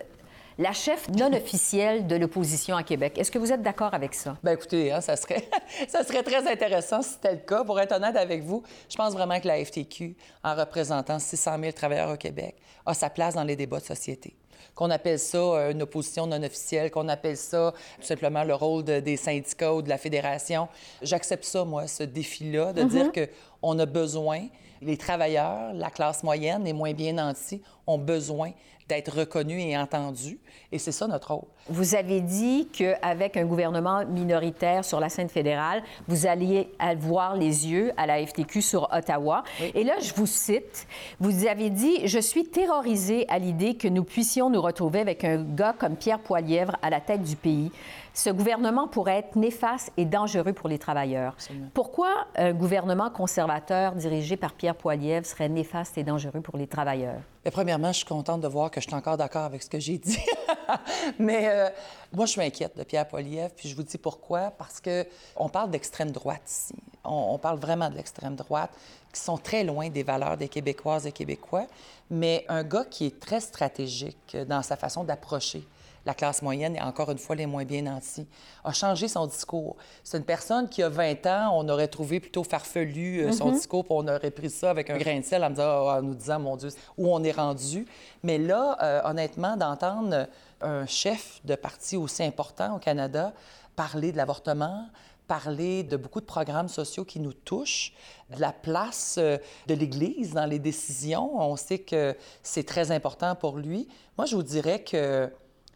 la 0.59 0.73
chef 0.73 1.09
non 1.11 1.33
officielle 1.33 2.07
de 2.07 2.17
l'opposition 2.17 2.77
à 2.77 2.83
Québec. 2.83 3.19
Est-ce 3.19 3.31
que 3.31 3.39
vous 3.39 3.53
êtes 3.53 3.63
d'accord 3.63 3.93
avec 3.93 4.15
ça? 4.15 4.37
Ben 4.43 4.53
écoutez, 4.53 4.93
hein, 4.93 5.01
ça, 5.01 5.17
serait, 5.17 5.49
ça 5.89 6.05
serait 6.05 6.23
très 6.23 6.47
intéressant 6.51 7.03
si 7.03 7.11
c'était 7.15 7.33
le 7.33 7.39
cas. 7.39 7.65
Pour 7.65 7.81
être 7.81 7.93
honnête 7.93 8.17
avec 8.17 8.43
vous, 8.43 8.63
je 8.89 8.97
pense 8.97 9.13
vraiment 9.15 9.41
que 9.41 9.49
la 9.49 9.65
FTQ, 9.65 10.17
en 10.45 10.55
représentant 10.55 11.19
600 11.19 11.57
000 11.61 11.73
travailleurs 11.73 12.11
au 12.11 12.17
Québec, 12.17 12.55
a 12.87 12.95
sa 12.95 13.11
place 13.11 13.35
dans 13.35 13.45
les 13.45 13.57
débats 13.57 13.81
de 13.81 13.85
société. 13.85 14.37
Qu'on 14.77 14.91
appelle 14.91 15.19
ça 15.19 15.39
euh, 15.39 15.71
une 15.73 15.83
opposition 15.83 16.27
non 16.27 16.43
officielle, 16.43 16.91
qu'on 16.91 17.09
appelle 17.09 17.37
ça 17.37 17.73
tout 18.01 18.07
simplement 18.07 18.45
le 18.45 18.55
rôle 18.55 18.83
de- 18.85 19.01
des 19.01 19.17
syndicats 19.17 19.73
ou 19.75 19.83
de 19.83 19.89
la 19.89 19.99
fédération. 19.99 20.69
J'accepte 21.03 21.45
ça, 21.45 21.65
moi, 21.65 21.87
ce 21.87 22.03
défi-là, 22.05 22.73
de 22.73 22.83
dire 22.85 23.11
qu'on 23.13 23.79
a 23.79 23.87
besoin, 23.87 24.47
les 24.83 24.97
travailleurs, 24.97 25.73
la 25.75 25.91
classe 25.91 26.23
moyenne, 26.23 26.65
les 26.65 26.73
moins 26.73 26.93
bien 26.93 27.13
nantis, 27.15 27.63
ont 27.87 27.99
besoin 27.99 28.51
d'être 28.89 29.19
reconnus 29.19 29.63
et 29.65 29.77
entendus. 29.77 30.39
Et 30.73 30.79
c'est 30.79 30.93
ça 30.93 31.07
notre 31.07 31.33
rôle. 31.33 31.49
Vous 31.69 31.95
avez 31.95 32.21
dit 32.21 32.69
qu'avec 32.73 33.37
un 33.37 33.47
gouvernement 33.47 34.05
minoritaire 34.05 34.85
sur 34.85 35.01
la 35.01 35.09
scène 35.09 35.29
fédérale, 35.29 35.83
vous 36.07 36.27
alliez 36.27 36.71
avoir 36.79 37.37
les 37.37 37.69
yeux 37.69 37.93
à 37.97 38.07
la 38.07 38.25
FTQ 38.25 38.61
sur 38.61 38.89
Ottawa. 38.93 39.45
Et 39.75 39.85
là, 39.85 39.95
je 40.01 40.13
vous 40.15 40.27
cite, 40.27 40.87
vous 41.21 41.47
avez 41.47 41.71
dit, 41.71 42.07
je 42.07 42.19
suis 42.19 42.45
terrorisé 42.45 43.27
à 43.29 43.39
l'idée 43.39 43.75
que 43.77 43.89
nous 43.89 44.05
puissions 44.05 44.51
nous 44.51 44.61
retrouver 44.61 45.01
avec 45.01 45.25
un 45.25 45.43
gars 45.43 45.75
comme 45.79 45.97
Pierre 45.97 46.21
Poilièvre 46.21 46.77
à 46.83 46.91
la 46.91 47.01
tête 47.01 47.23
du 47.23 47.37
pays. 47.37 47.71
Ce 48.17 48.31
gouvernement 48.31 48.87
pourrait 48.87 49.19
être 49.19 49.35
néfaste 49.35 49.91
et 49.97 50.05
dangereux 50.05 50.53
pour 50.53 50.69
les 50.69 50.79
travailleurs. 50.79 51.37
Pourquoi 51.75 52.29
un 52.37 52.53
gouvernement 52.53 53.11
conservateur 53.11 53.97
dirigé 53.97 54.37
par 54.37 54.53
Pierre 54.53 54.77
Poilièvre 54.77 55.27
serait 55.27 55.49
néfaste 55.49 55.99
et 55.99 56.05
dangereux 56.05 56.41
pour 56.41 56.57
les 56.57 56.69
travailleurs? 56.69 57.21
Bien, 57.43 57.51
premièrement, 57.51 57.89
je 57.89 57.99
suis 57.99 58.07
contente 58.07 58.41
de 58.41 58.47
voir 58.47 58.71
que 58.71 58.81
je 58.81 58.87
suis 58.87 58.95
encore 58.95 59.17
d'accord 59.17 59.43
avec 59.43 59.65
ce 59.65 59.69
que 59.69 59.81
j'ai 59.81 59.99
dit. 59.99 60.21
Mais 61.19 61.49
euh, 61.49 61.69
moi, 62.13 62.27
je 62.27 62.31
suis 62.31 62.41
inquiète 62.41 62.79
de 62.79 62.85
Pierre 62.85 63.09
Poilievre, 63.09 63.51
puis 63.57 63.69
je 63.69 63.75
vous 63.75 63.83
dis 63.83 63.99
pourquoi. 63.99 64.53
Parce 64.53 64.81
que 64.81 65.05
on 65.35 65.49
parle 65.49 65.73
d'extrême 65.73 66.13
droite 66.13 66.43
ici. 66.47 66.77
On, 67.03 67.33
on 67.33 67.39
parle 67.39 67.59
vraiment 67.59 67.91
de 67.91 67.97
l'extrême 67.97 68.37
droite, 68.37 68.71
qui 69.13 69.21
sont 69.21 69.39
très 69.39 69.65
loin 69.65 69.89
des 69.91 70.05
valeurs 70.05 70.37
des 70.37 70.49
Québécoises 70.49 71.05
et 71.09 71.13
Québécois. 71.13 71.67
Mais 72.11 72.45
un 72.49 72.63
gars 72.63 72.85
qui 72.85 73.07
est 73.07 73.19
très 73.19 73.41
stratégique 73.41 74.37
dans 74.47 74.63
sa 74.63 74.77
façon 74.77 75.03
d'approcher 75.03 75.67
la 76.07 76.15
classe 76.15 76.43
moyenne 76.43 76.77
et 76.77 76.81
encore 76.81 77.11
une 77.11 77.19
fois 77.19 77.35
les 77.37 77.47
moins 77.47 77.65
bien 77.65 77.83
nantis, 77.83 78.27
a 78.63 78.73
changé 78.73 79.09
son 79.09 79.27
discours. 79.27 79.77
C'est 80.03 80.19
une 80.19 80.25
personne 80.25 80.69
qui, 80.69 80.83
a 80.83 80.89
20 80.89 81.27
ans, 81.27 81.51
on 81.55 81.69
aurait 81.69 81.89
trouvé 81.89 82.21
plutôt 82.21 82.45
farfelu 82.45 83.21
euh, 83.21 83.33
son 83.33 83.51
discours, 83.53 83.85
puis 83.85 83.95
on 83.97 84.07
aurait 84.07 84.31
pris 84.31 84.51
ça 84.51 84.71
avec 84.71 84.91
un 84.91 84.99
grain 84.99 85.19
de 85.19 85.25
sel 85.25 85.43
en, 85.45 85.51
me 85.51 85.55
disant- 85.55 85.89
en 85.89 86.03
nous 86.03 86.15
disant, 86.15 86.41
mon 86.41 86.57
Dieu, 86.57 86.69
où 86.99 87.13
on 87.15 87.23
est 87.25 87.33
rendu. 87.33 87.87
Mais 88.23 88.39
là, 88.39 88.77
euh, 88.83 89.01
honnêtement, 89.05 89.57
d'entendre 89.57 90.27
un 90.61 90.87
chef 90.87 91.41
de 91.45 91.55
parti 91.55 91.97
aussi 91.97 92.23
important 92.23 92.77
au 92.77 92.79
Canada 92.79 93.33
parler 93.77 94.13
de 94.13 94.17
l'avortement, 94.17 94.87
parler 95.27 95.83
de 95.83 95.97
beaucoup 95.97 96.21
de 96.21 96.27
programmes 96.27 96.69
sociaux 96.69 97.05
qui 97.05 97.19
nous 97.19 97.33
touchent, 97.33 97.93
de 98.35 98.41
la 98.41 98.53
place 98.53 99.17
euh, 99.19 99.39
de 99.67 99.75
l'Église 99.75 100.33
dans 100.35 100.47
les 100.47 100.59
décisions. 100.59 101.41
On 101.41 101.57
sait 101.57 101.79
que 101.79 102.15
c'est 102.43 102.65
très 102.65 102.91
important 102.91 103.35
pour 103.35 103.57
lui. 103.57 103.89
Moi, 104.19 104.27
je 104.27 104.37
vous 104.37 104.43
dirais 104.43 104.83
que 104.83 105.31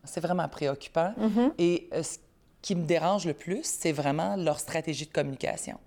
c'est 0.09 0.21
vraiment 0.21 0.49
préoccupant. 0.49 1.12
Et 1.59 1.88
euh, 1.92 2.03
ce 2.03 2.18
qui 2.62 2.75
me 2.75 2.85
dérange 2.85 3.27
le 3.27 3.35
plus, 3.35 3.64
c'est 3.64 3.92
vraiment 3.92 4.37
leur 4.37 4.59
stratégie 4.59 5.07
de 5.07 5.12
communication. 5.12 5.79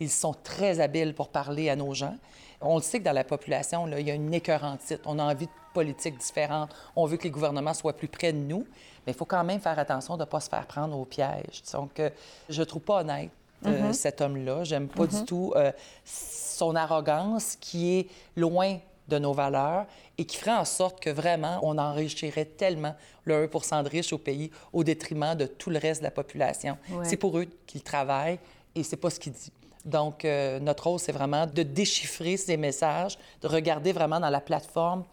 Ils 0.00 0.10
sont 0.10 0.34
très 0.34 0.80
habiles 0.80 1.14
pour 1.14 1.28
parler 1.28 1.70
à 1.70 1.76
nos 1.76 1.94
gens. 1.94 2.16
On 2.60 2.76
le 2.76 2.82
sait 2.82 2.98
que 2.98 3.04
dans 3.04 3.12
la 3.12 3.24
population, 3.24 3.86
là, 3.86 4.00
il 4.00 4.06
y 4.06 4.10
a 4.10 4.14
une 4.14 4.32
écœurantite. 4.34 5.00
On 5.06 5.18
a 5.18 5.24
envie 5.24 5.46
de 5.46 5.52
politiques 5.74 6.18
différentes. 6.18 6.74
On 6.96 7.06
veut 7.06 7.16
que 7.16 7.24
les 7.24 7.30
gouvernements 7.30 7.74
soient 7.74 7.96
plus 7.96 8.08
près 8.08 8.32
de 8.32 8.38
nous. 8.38 8.66
Mais 9.06 9.12
il 9.12 9.14
faut 9.14 9.24
quand 9.24 9.44
même 9.44 9.60
faire 9.60 9.78
attention 9.78 10.16
de 10.16 10.22
ne 10.22 10.26
pas 10.26 10.40
se 10.40 10.48
faire 10.48 10.66
prendre 10.66 10.98
au 10.98 11.04
piège. 11.04 11.62
Donc, 11.72 11.98
euh, 12.00 12.10
je 12.48 12.60
ne 12.60 12.64
trouve 12.64 12.82
pas 12.82 13.00
honnête 13.00 13.30
euh, 13.66 13.92
cet 13.92 14.20
homme-là. 14.20 14.64
J'aime 14.64 14.88
pas 14.88 15.06
du 15.06 15.24
tout 15.24 15.52
euh, 15.56 15.72
son 16.04 16.74
arrogance 16.76 17.56
qui 17.60 17.98
est 17.98 18.08
loin 18.36 18.78
de 19.08 19.18
nos 19.18 19.32
valeurs 19.32 19.86
et 20.18 20.24
qui 20.24 20.36
ferait 20.36 20.56
en 20.56 20.64
sorte 20.64 21.00
que 21.00 21.10
vraiment 21.10 21.60
on 21.62 21.78
enrichirait 21.78 22.44
tellement 22.44 22.94
le 23.24 23.48
1 23.48 23.82
de 23.84 23.88
riches 23.88 24.12
au 24.12 24.18
pays 24.18 24.50
au 24.72 24.84
détriment 24.84 25.34
de 25.34 25.46
tout 25.46 25.70
le 25.70 25.78
reste 25.78 26.00
de 26.00 26.04
la 26.04 26.10
population. 26.10 26.76
C'est 27.04 27.16
pour 27.16 27.38
eux 27.38 27.46
qu'ils 27.66 27.82
travaillent 27.82 28.40
et 28.74 28.82
c'est 28.82 28.96
pas 28.96 29.10
ce 29.10 29.20
qu'ils 29.20 29.32
disent. 29.32 29.52
Donc, 29.84 30.24
euh, 30.24 30.58
notre 30.58 30.88
rôle, 30.88 30.98
c'est 30.98 31.12
vraiment 31.12 31.46
de 31.46 31.62
déchiffrer 31.62 32.36
ces 32.36 32.56
messages, 32.56 33.18
de 33.40 33.48
regarder 33.48 33.92
vraiment 33.92 34.20
dans 34.20 34.28
la 34.28 34.40
plateforme 34.40 35.04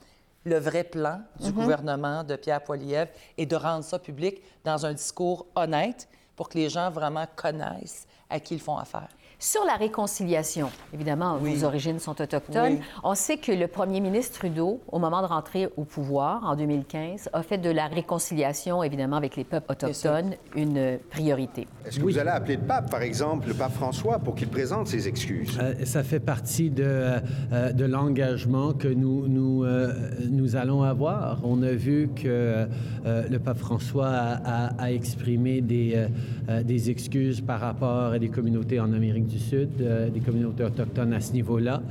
le 0.43 0.59
vrai 0.59 0.83
plan 0.83 1.21
du 1.39 1.49
mm-hmm. 1.49 1.53
gouvernement 1.53 2.23
de 2.23 2.35
Pierre 2.35 2.63
Poilievre 2.63 3.11
et 3.37 3.45
de 3.45 3.55
rendre 3.55 3.83
ça 3.83 3.99
public 3.99 4.41
dans 4.63 4.85
un 4.85 4.93
discours 4.93 5.45
honnête 5.55 6.07
pour 6.35 6.49
que 6.49 6.57
les 6.57 6.69
gens 6.69 6.91
vraiment 6.91 7.25
connaissent 7.35 8.05
à 8.29 8.39
qui 8.39 8.55
ils 8.55 8.59
font 8.59 8.77
affaire. 8.77 9.09
Sur 9.37 9.65
la 9.65 9.75
réconciliation, 9.75 10.69
évidemment, 10.93 11.37
vos 11.37 11.65
origines 11.65 11.99
sont 11.99 12.19
autochtones. 12.21 12.77
On 13.03 13.15
sait 13.15 13.37
que 13.37 13.51
le 13.51 13.67
premier 13.67 13.99
ministre 13.99 14.39
Trudeau, 14.39 14.79
au 14.89 14.97
moment 14.97 15.21
de 15.21 15.27
rentrer 15.27 15.67
au 15.75 15.83
pouvoir 15.83 16.43
en 16.45 16.55
2015, 16.55 17.29
a 17.33 17.43
fait 17.43 17.57
de 17.57 17.69
la 17.69 17.87
réconciliation, 17.87 18.81
évidemment, 18.81 19.17
avec 19.17 19.35
les 19.35 19.43
peuples 19.43 19.71
autochtones, 19.71 20.35
une 20.55 20.99
priorité. 21.09 21.67
Est-ce 21.85 21.99
que 21.99 22.03
vous 22.03 22.17
allez 22.17 22.29
appeler 22.29 22.55
le 22.55 22.63
pape, 22.63 22.89
par 22.89 23.01
exemple, 23.01 23.49
le 23.49 23.53
pape 23.53 23.73
François, 23.73 24.19
pour 24.19 24.35
qu'il 24.35 24.47
présente 24.47 24.87
ses 24.87 25.07
excuses? 25.07 25.59
Euh, 25.61 25.73
ça 25.83 26.03
fait 26.03 26.21
partie 26.21 26.69
de, 26.69 26.83
euh, 26.85 27.71
de 27.73 27.85
l'engagement 27.85 28.73
que 28.73 28.87
nous, 28.87 29.27
nous, 29.27 29.65
euh, 29.65 29.93
nous 30.29 30.55
allons 30.55 30.83
avoir. 30.83 31.41
On 31.43 31.61
a 31.61 31.71
vu 31.71 32.09
que 32.15 32.67
le 33.05 33.37
pape 33.37 33.57
François 33.57 34.07
a, 34.07 34.67
a 34.81 34.91
exprimé 34.91 35.61
des, 35.61 36.07
des 36.63 36.89
excuses 36.89 37.41
par 37.41 37.59
rapport 37.59 38.13
à 38.13 38.19
des 38.19 38.29
communautés 38.29 38.79
en 38.79 38.93
Amérique 38.93 39.24
du 39.25 39.39
Sud, 39.39 39.81
euh, 39.81 40.09
des 40.09 40.19
communautés 40.19 40.63
autochtones 40.63 41.13
à 41.13 41.21
ce 41.21 41.33
niveau-là. 41.33 41.81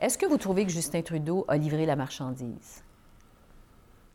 Est-ce 0.00 0.16
que 0.16 0.26
vous 0.26 0.38
trouvez 0.38 0.64
que 0.64 0.72
Justin 0.72 1.02
Trudeau 1.02 1.44
a 1.48 1.56
livré 1.56 1.86
la 1.86 1.96
marchandise? 1.96 2.82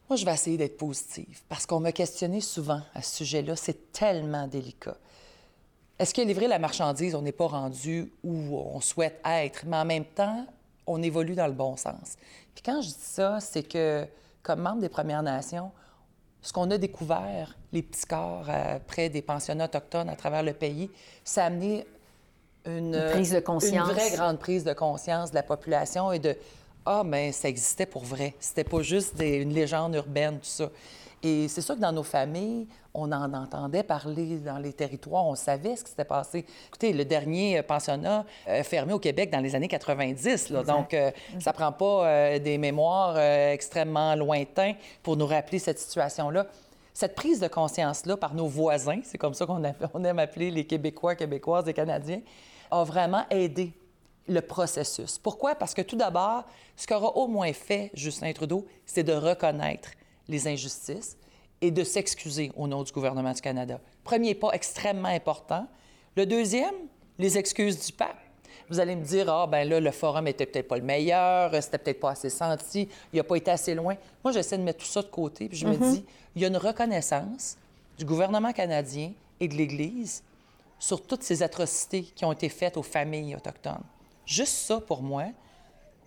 Moi, 0.10 0.18
je 0.18 0.26
vais 0.26 0.34
essayer 0.34 0.58
d'être 0.58 0.78
positive 0.78 1.42
parce 1.48 1.66
qu'on 1.66 1.80
m'a 1.80 1.92
questionné 1.92 2.42
souvent 2.42 2.82
à 2.94 3.02
ce 3.02 3.18
sujet-là. 3.18 3.56
C'est 3.56 3.92
tellement 3.92 4.48
délicat. 4.48 4.98
Est-ce 5.98 6.14
qu'il 6.14 6.24
a 6.24 6.28
livré 6.28 6.48
la 6.48 6.60
marchandise? 6.60 7.16
On 7.16 7.22
n'est 7.22 7.32
pas 7.32 7.48
rendu 7.48 8.12
où 8.24 8.58
on 8.58 8.82
souhaite 8.82 9.22
être, 9.24 9.66
mais 9.68 9.78
en 9.78 9.86
même 9.86 10.06
temps, 10.06 10.46
on 10.88 11.02
évolue 11.02 11.36
dans 11.36 11.48
le 11.48 11.54
bon 11.54 11.78
sens. 11.78 12.18
Puis 12.54 12.64
quand 12.64 12.82
je 12.82 12.88
dis 12.88 12.96
ça, 12.98 13.40
c'est 13.40 13.64
que, 13.64 14.06
comme 14.44 14.62
membre 14.62 14.82
des 14.82 14.90
Premières 14.90 15.24
Nations, 15.24 15.72
ce 16.42 16.52
qu'on 16.52 16.70
a 16.72 16.78
découvert, 16.78 17.56
les 17.72 17.84
petits 17.84 18.06
corps 18.06 18.48
euh, 18.50 18.80
près 18.86 19.10
des 19.10 19.22
pensionnats 19.22 19.66
autochtones 19.66 20.10
à 20.10 20.16
travers 20.16 20.44
le 20.44 20.54
pays, 20.54 20.90
ça 21.24 21.44
a 21.44 21.48
amené 21.48 21.86
une, 22.66 23.00
prise 23.12 23.32
de 23.32 23.40
conscience. 23.40 23.90
Une 23.90 23.96
vraie 23.96 24.12
grande 24.12 24.40
prise 24.40 24.64
de 24.64 24.74
conscience 24.74 25.32
de 25.32 25.36
la 25.36 25.44
population 25.44 26.12
et 26.12 26.20
de 26.20 26.36
Ah, 26.86 27.04
mais 27.06 27.32
ça 27.32 27.50
existait 27.50 27.86
pour 27.86 28.04
vrai. 28.04 28.34
C'était 28.40 28.64
pas 28.64 28.82
juste 28.82 29.16
une 29.20 29.54
légende 29.54 29.96
urbaine, 29.96 30.36
tout 30.36 30.46
ça. 30.46 30.70
Et 31.24 31.48
c'est 31.48 31.62
sûr 31.62 31.76
que 31.76 31.82
dans 31.82 31.92
nos 31.92 32.04
familles, 32.04 32.68
on 32.94 33.12
en 33.12 33.34
entendait 33.34 33.84
parler 33.84 34.38
dans 34.38 34.58
les 34.58 34.74
territoires, 34.74 35.26
on 35.26 35.36
savait 35.36 35.76
ce 35.76 35.84
qui 35.84 35.92
s'était 35.92 36.06
passé. 36.06 36.46
Écoutez, 36.68 36.94
le 36.94 37.06
dernier 37.06 37.60
euh, 37.60 37.64
pensionnat 37.64 38.26
euh, 38.48 38.64
fermé 38.64 38.94
au 38.94 39.00
Québec 39.00 39.30
dans 39.30 39.40
les 39.40 39.56
années 39.56 39.68
90, 39.68 40.50
là, 40.50 40.64
donc 40.64 40.94
euh, 40.94 41.12
ça 41.40 41.54
prend 41.54 41.72
pas 41.72 42.40
des 42.40 42.58
mémoires 42.58 43.20
extrêmement 43.20 44.16
lointains 44.16 44.74
pour 45.04 45.16
nous 45.16 45.28
rappeler 45.28 45.60
cette 45.60 45.80
situation-là. 45.80 46.48
Cette 46.94 47.16
prise 47.16 47.40
de 47.40 47.48
conscience-là 47.48 48.18
par 48.18 48.34
nos 48.34 48.48
voisins, 48.48 49.00
c'est 49.04 49.18
comme 49.18 49.34
ça 49.34 49.46
qu'on 49.46 49.62
on 49.94 50.04
aime 50.04 50.20
appeler 50.20 50.52
les 50.52 50.66
Québécois, 50.66 51.16
Québécoises 51.16 51.68
et 51.68 51.74
Canadiens, 51.74 52.22
a 52.72 52.84
vraiment 52.84 53.26
aidé 53.30 53.74
le 54.28 54.42
processus. 54.42 55.18
Pourquoi? 55.18 55.56
Parce 55.56 55.74
que 55.74 55.82
tout 55.82 55.96
d'abord, 55.96 56.46
ce 56.76 56.88
qu'aura 56.88 57.16
au 57.18 57.28
moins 57.28 57.54
fait 57.54 57.92
Justin 57.94 58.32
Trudeau, 58.34 58.66
c'est 58.86 59.04
de 59.04 59.14
reconnaître 59.14 59.90
les 60.28 60.48
injustices 60.48 61.18
et 61.62 61.72
de 61.72 61.84
s'excuser 61.84 62.52
au 62.56 62.68
nom 62.68 62.84
du 62.84 62.92
gouvernement 62.92 63.34
du 63.34 63.42
Canada. 63.42 63.80
Premier 64.04 64.34
pas 64.34 64.52
extrêmement 64.52 65.10
important. 65.10 65.68
Le 66.16 66.26
deuxième, 66.26 66.74
les 67.20 67.38
excuses 67.38 67.86
du 67.86 67.92
pape. 67.94 68.18
Vous 68.70 68.80
allez 68.80 68.96
me 68.96 69.04
dire, 69.04 69.30
ah, 69.30 69.48
ben 69.48 69.68
là, 69.68 69.80
le 69.80 69.92
forum 69.92 70.28
était 70.28 70.46
peut-être 70.46 70.68
pas 70.68 70.78
le 70.78 70.84
meilleur, 70.84 71.52
c'était 71.62 71.78
peut-être 71.78 72.00
pas 72.00 72.12
assez 72.12 72.30
senti, 72.30 72.88
il 73.12 73.18
n'a 73.18 73.24
pas 73.24 73.36
été 73.36 73.52
assez 73.52 73.76
loin. 73.76 73.96
Moi, 74.24 74.32
j'essaie 74.32 74.58
de 74.58 74.64
mettre 74.64 74.80
tout 74.80 74.90
ça 74.90 75.02
de 75.02 75.08
côté, 75.08 75.50
puis 75.50 75.58
je 75.58 75.68
me 75.68 75.76
mm-hmm. 75.76 75.92
dis, 75.92 76.06
il 76.36 76.42
y 76.42 76.46
a 76.46 76.48
une 76.48 76.58
reconnaissance 76.58 77.58
du 77.98 78.06
gouvernement 78.06 78.54
canadien 78.54 79.12
et 79.42 79.48
de 79.48 79.56
l'Église 79.56 80.24
sur 80.82 81.04
toutes 81.06 81.22
ces 81.22 81.44
atrocités 81.44 82.02
qui 82.02 82.26
ont 82.26 82.32
été 82.32 82.50
faites 82.50 82.76
aux 82.76 82.82
familles 82.82 83.36
autochtones. 83.36 83.84
Juste 84.26 84.54
ça, 84.54 84.82
pour 84.82 85.04
moi, 85.04 85.26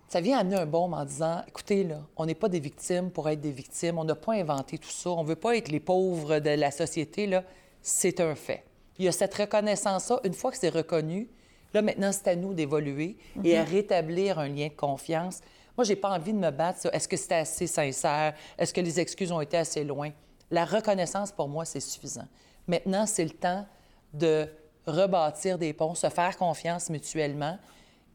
ça 0.08 0.20
vient 0.20 0.37
amener 0.37 0.56
un 0.56 0.66
baume 0.66 0.94
en 0.94 1.04
disant, 1.04 1.42
écoutez, 1.46 1.84
là, 1.84 2.00
on 2.16 2.26
n'est 2.26 2.34
pas 2.34 2.48
des 2.48 2.58
victimes 2.58 3.12
pour 3.12 3.28
être 3.28 3.40
des 3.40 3.52
victimes, 3.52 3.98
on 3.98 4.04
n'a 4.04 4.16
pas 4.16 4.32
inventé 4.32 4.76
tout 4.78 4.90
ça, 4.90 5.10
on 5.10 5.22
ne 5.22 5.28
veut 5.28 5.37
pas 5.37 5.56
être 5.56 5.68
les 5.68 5.78
pauvres 5.78 6.40
de 6.40 6.50
la 6.50 6.72
société, 6.72 7.28
là, 7.28 7.44
c'est 7.82 8.18
un 8.18 8.34
fait. 8.34 8.64
Il 8.98 9.04
y 9.04 9.08
a 9.08 9.12
cette 9.12 9.32
reconnaissance-là, 9.34 10.18
une 10.24 10.34
fois 10.34 10.50
que 10.50 10.58
c'est 10.58 10.70
reconnu, 10.70 11.28
là, 11.72 11.80
maintenant, 11.80 12.10
c'est 12.10 12.26
à 12.26 12.34
nous 12.34 12.52
d'évoluer 12.52 13.16
et 13.44 13.56
à 13.56 13.62
mhm. 13.62 13.70
rétablir 13.70 14.40
un 14.40 14.48
lien 14.48 14.66
de 14.66 14.74
confiance. 14.76 15.40
Moi, 15.76 15.84
j'ai 15.84 15.96
pas 15.96 16.10
envie 16.10 16.32
de 16.32 16.38
me 16.38 16.50
battre 16.50 16.80
sur 16.80 16.92
est-ce 16.92 17.06
que 17.06 17.16
c'était 17.16 17.37
assez 17.37 17.68
sincère, 17.68 18.34
est-ce 18.58 18.74
que 18.74 18.80
les 18.80 18.98
excuses 18.98 19.30
ont 19.30 19.40
été 19.40 19.56
assez 19.56 19.84
loin? 19.84 20.10
La 20.50 20.64
reconnaissance, 20.64 21.30
pour 21.30 21.48
moi, 21.48 21.64
c'est 21.64 21.78
suffisant. 21.78 22.26
Maintenant, 22.66 23.06
c'est 23.06 23.24
le 23.24 23.30
temps 23.30 23.64
de 24.12 24.48
rebâtir 24.86 25.58
des 25.58 25.72
ponts, 25.72 25.94
se 25.94 26.08
faire 26.08 26.36
confiance 26.36 26.90
mutuellement. 26.90 27.58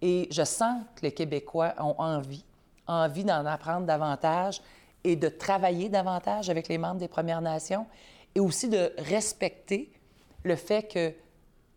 Et 0.01 0.27
je 0.31 0.43
sens 0.43 0.81
que 0.95 1.01
les 1.03 1.11
Québécois 1.11 1.73
ont 1.79 1.95
envie, 1.97 2.45
envie 2.87 3.23
d'en 3.23 3.45
apprendre 3.45 3.85
davantage 3.85 4.61
et 5.03 5.15
de 5.15 5.29
travailler 5.29 5.89
davantage 5.89 6.49
avec 6.49 6.67
les 6.67 6.77
membres 6.77 6.99
des 6.99 7.07
Premières 7.07 7.41
Nations 7.41 7.85
et 8.35 8.39
aussi 8.39 8.69
de 8.69 8.91
respecter 8.97 9.91
le 10.43 10.55
fait 10.55 10.83
que 10.83 11.13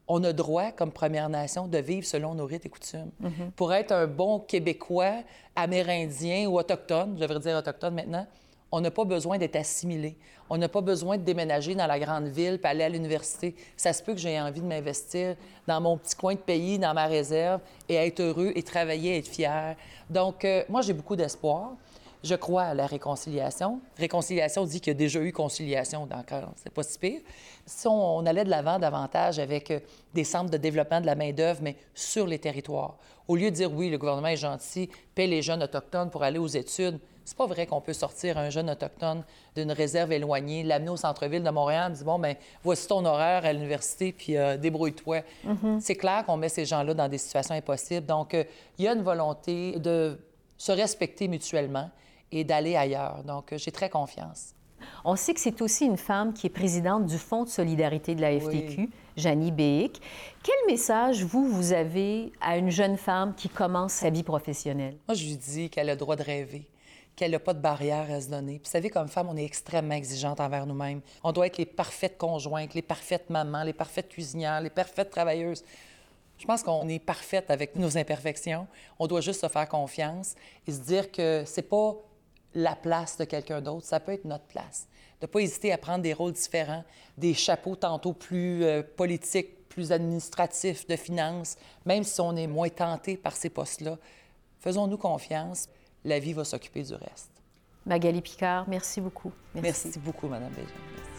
on 0.08 0.22
a 0.24 0.32
droit, 0.32 0.72
comme 0.72 0.90
Première 0.90 1.28
Nation, 1.28 1.68
de 1.68 1.78
vivre 1.78 2.06
selon 2.06 2.34
nos 2.34 2.44
rites 2.44 2.66
et 2.66 2.68
coutumes. 2.68 3.10
Mm-hmm. 3.22 3.50
Pour 3.56 3.72
être 3.72 3.92
un 3.92 4.06
bon 4.06 4.40
Québécois, 4.40 5.22
Amérindien 5.56 6.48
ou 6.48 6.58
autochtone, 6.58 7.14
je 7.16 7.20
devrais 7.22 7.40
dire 7.40 7.56
autochtone 7.56 7.94
maintenant, 7.94 8.26
on 8.72 8.80
n'a 8.80 8.90
pas 8.90 9.04
besoin 9.04 9.36
d'être 9.36 9.56
assimilé. 9.56 10.16
On 10.48 10.56
n'a 10.56 10.68
pas 10.68 10.80
besoin 10.80 11.18
de 11.18 11.22
déménager 11.22 11.74
dans 11.74 11.86
la 11.86 11.98
grande 11.98 12.26
ville 12.28 12.58
puis 12.58 12.70
aller 12.70 12.84
à 12.84 12.88
l'université. 12.88 13.54
Ça 13.76 13.92
se 13.92 14.02
peut 14.02 14.14
que 14.14 14.18
j'ai 14.18 14.40
envie 14.40 14.62
de 14.62 14.66
m'investir 14.66 15.36
dans 15.66 15.80
mon 15.80 15.98
petit 15.98 16.16
coin 16.16 16.34
de 16.34 16.40
pays, 16.40 16.78
dans 16.78 16.94
ma 16.94 17.06
réserve, 17.06 17.60
et 17.88 17.94
être 17.94 18.20
heureux 18.20 18.52
et 18.54 18.62
travailler, 18.62 19.18
être 19.18 19.28
fier. 19.28 19.76
Donc, 20.08 20.44
euh, 20.44 20.64
moi, 20.68 20.80
j'ai 20.80 20.94
beaucoup 20.94 21.16
d'espoir. 21.16 21.74
Je 22.24 22.34
crois 22.34 22.62
à 22.62 22.74
la 22.74 22.86
réconciliation. 22.86 23.80
Réconciliation 23.98 24.64
dit 24.64 24.80
qu'il 24.80 24.92
y 24.92 24.96
a 24.96 24.98
déjà 24.98 25.20
eu 25.20 25.32
conciliation, 25.32 26.06
donc 26.06 26.32
c'est 26.56 26.72
pas 26.72 26.82
si 26.84 26.98
pire. 26.98 27.20
Si 27.66 27.86
on, 27.88 28.24
allait 28.24 28.44
de 28.44 28.50
l'avant 28.50 28.78
davantage 28.78 29.38
avec 29.38 29.70
euh, 29.70 29.80
des 30.14 30.24
centres 30.24 30.50
de 30.50 30.56
développement 30.56 31.00
de 31.00 31.06
la 31.06 31.14
main-d'œuvre, 31.14 31.60
mais 31.62 31.76
sur 31.94 32.26
les 32.26 32.38
territoires, 32.38 32.96
au 33.26 33.36
lieu 33.36 33.50
de 33.50 33.56
dire 33.56 33.72
oui, 33.72 33.90
le 33.90 33.98
gouvernement 33.98 34.28
est 34.28 34.36
gentil, 34.36 34.88
paie 35.14 35.26
les 35.26 35.42
jeunes 35.42 35.62
autochtones 35.62 36.10
pour 36.10 36.22
aller 36.22 36.38
aux 36.38 36.46
études, 36.46 37.00
c'est 37.24 37.36
pas 37.36 37.46
vrai 37.46 37.66
qu'on 37.66 37.80
peut 37.80 37.92
sortir 37.92 38.38
un 38.38 38.50
jeune 38.50 38.70
autochtone 38.70 39.24
d'une 39.56 39.72
réserve 39.72 40.12
éloignée, 40.12 40.62
l'amener 40.62 40.90
au 40.90 40.96
centre-ville 40.96 41.42
de 41.42 41.50
Montréal, 41.50 41.92
dire 41.92 42.04
bon, 42.04 42.18
ben 42.18 42.36
voici 42.62 42.86
ton 42.86 43.04
horaire 43.04 43.44
à 43.44 43.52
l'université, 43.52 44.12
puis 44.12 44.36
euh, 44.36 44.56
débrouille-toi. 44.56 45.22
Mm-hmm. 45.46 45.80
C'est 45.80 45.96
clair 45.96 46.24
qu'on 46.24 46.36
met 46.36 46.48
ces 46.48 46.64
gens-là 46.64 46.94
dans 46.94 47.08
des 47.08 47.18
situations 47.18 47.54
impossibles. 47.54 48.06
Donc, 48.06 48.34
euh, 48.34 48.44
il 48.78 48.84
y 48.84 48.88
a 48.88 48.92
une 48.92 49.02
volonté 49.02 49.78
de 49.78 50.18
se 50.56 50.72
respecter 50.72 51.28
mutuellement 51.28 51.90
et 52.30 52.44
d'aller 52.44 52.76
ailleurs. 52.76 53.22
Donc, 53.24 53.52
euh, 53.52 53.58
j'ai 53.58 53.72
très 53.72 53.90
confiance. 53.90 54.54
On 55.04 55.16
sait 55.16 55.34
que 55.34 55.40
c'est 55.40 55.62
aussi 55.62 55.84
une 55.84 55.96
femme 55.96 56.32
qui 56.32 56.46
est 56.46 56.50
présidente 56.50 57.06
du 57.06 57.18
Fonds 57.18 57.44
de 57.44 57.48
solidarité 57.48 58.14
de 58.14 58.20
la 58.20 58.38
FTQ, 58.38 58.88
Janie 59.16 59.50
Béic. 59.50 60.00
Quel 60.42 60.54
message, 60.66 61.24
vous, 61.24 61.46
vous 61.46 61.72
avez 61.72 62.32
à 62.40 62.56
une 62.56 62.70
jeune 62.70 62.96
femme 62.96 63.34
qui 63.34 63.48
commence 63.48 63.92
sa 63.92 64.10
vie 64.10 64.22
professionnelle? 64.22 64.96
Moi, 65.08 65.14
je 65.14 65.24
lui 65.24 65.36
dis 65.36 65.70
qu'elle 65.70 65.88
a 65.88 65.94
le 65.94 65.98
droit 65.98 66.16
de 66.16 66.22
rêver 66.22 66.66
qu'elle 67.16 67.32
n'a 67.32 67.38
pas 67.38 67.54
de 67.54 67.60
barrière 67.60 68.10
à 68.10 68.20
se 68.20 68.28
donner. 68.28 68.58
Puis, 68.58 68.64
vous 68.64 68.70
savez, 68.70 68.90
comme 68.90 69.08
femme, 69.08 69.28
on 69.28 69.36
est 69.36 69.44
extrêmement 69.44 69.94
exigeante 69.94 70.40
envers 70.40 70.66
nous-mêmes. 70.66 71.00
On 71.22 71.32
doit 71.32 71.46
être 71.46 71.58
les 71.58 71.66
parfaites 71.66 72.16
conjointes, 72.16 72.74
les 72.74 72.82
parfaites 72.82 73.28
mamans, 73.30 73.64
les 73.64 73.72
parfaites 73.72 74.08
cuisinières, 74.08 74.60
les 74.60 74.70
parfaites 74.70 75.10
travailleuses. 75.10 75.62
Je 76.38 76.46
pense 76.46 76.62
qu'on 76.62 76.88
est 76.88 76.98
parfaite 76.98 77.50
avec 77.50 77.76
nos 77.76 77.96
imperfections. 77.96 78.66
On 78.98 79.06
doit 79.06 79.20
juste 79.20 79.42
se 79.42 79.48
faire 79.48 79.68
confiance 79.68 80.34
et 80.66 80.72
se 80.72 80.80
dire 80.80 81.12
que 81.12 81.44
c'est 81.46 81.62
pas 81.62 81.94
la 82.54 82.74
place 82.74 83.16
de 83.16 83.24
quelqu'un 83.24 83.60
d'autre, 83.60 83.86
ça 83.86 84.00
peut 84.00 84.12
être 84.12 84.24
notre 84.24 84.44
place. 84.44 84.86
De 85.20 85.26
pas 85.26 85.40
hésiter 85.40 85.72
à 85.72 85.78
prendre 85.78 86.02
des 86.02 86.12
rôles 86.12 86.32
différents, 86.32 86.84
des 87.16 87.34
chapeaux 87.34 87.76
tantôt 87.76 88.12
plus 88.12 88.64
euh, 88.64 88.82
politiques, 88.82 89.68
plus 89.68 89.92
administratifs, 89.92 90.86
de 90.86 90.96
finances, 90.96 91.56
même 91.86 92.04
si 92.04 92.20
on 92.20 92.36
est 92.36 92.46
moins 92.46 92.68
tenté 92.68 93.16
par 93.16 93.36
ces 93.36 93.48
postes-là. 93.48 93.96
Faisons-nous 94.60 94.98
confiance 94.98 95.68
la 96.04 96.18
vie 96.18 96.32
va 96.32 96.44
s'occuper 96.44 96.82
du 96.82 96.94
reste. 96.94 97.30
Magali 97.86 98.20
Picard, 98.20 98.68
merci 98.68 99.00
beaucoup. 99.00 99.32
Merci, 99.54 99.86
merci 99.86 99.98
beaucoup, 99.98 100.28
Madame 100.28 100.52
Béja. 100.52 101.11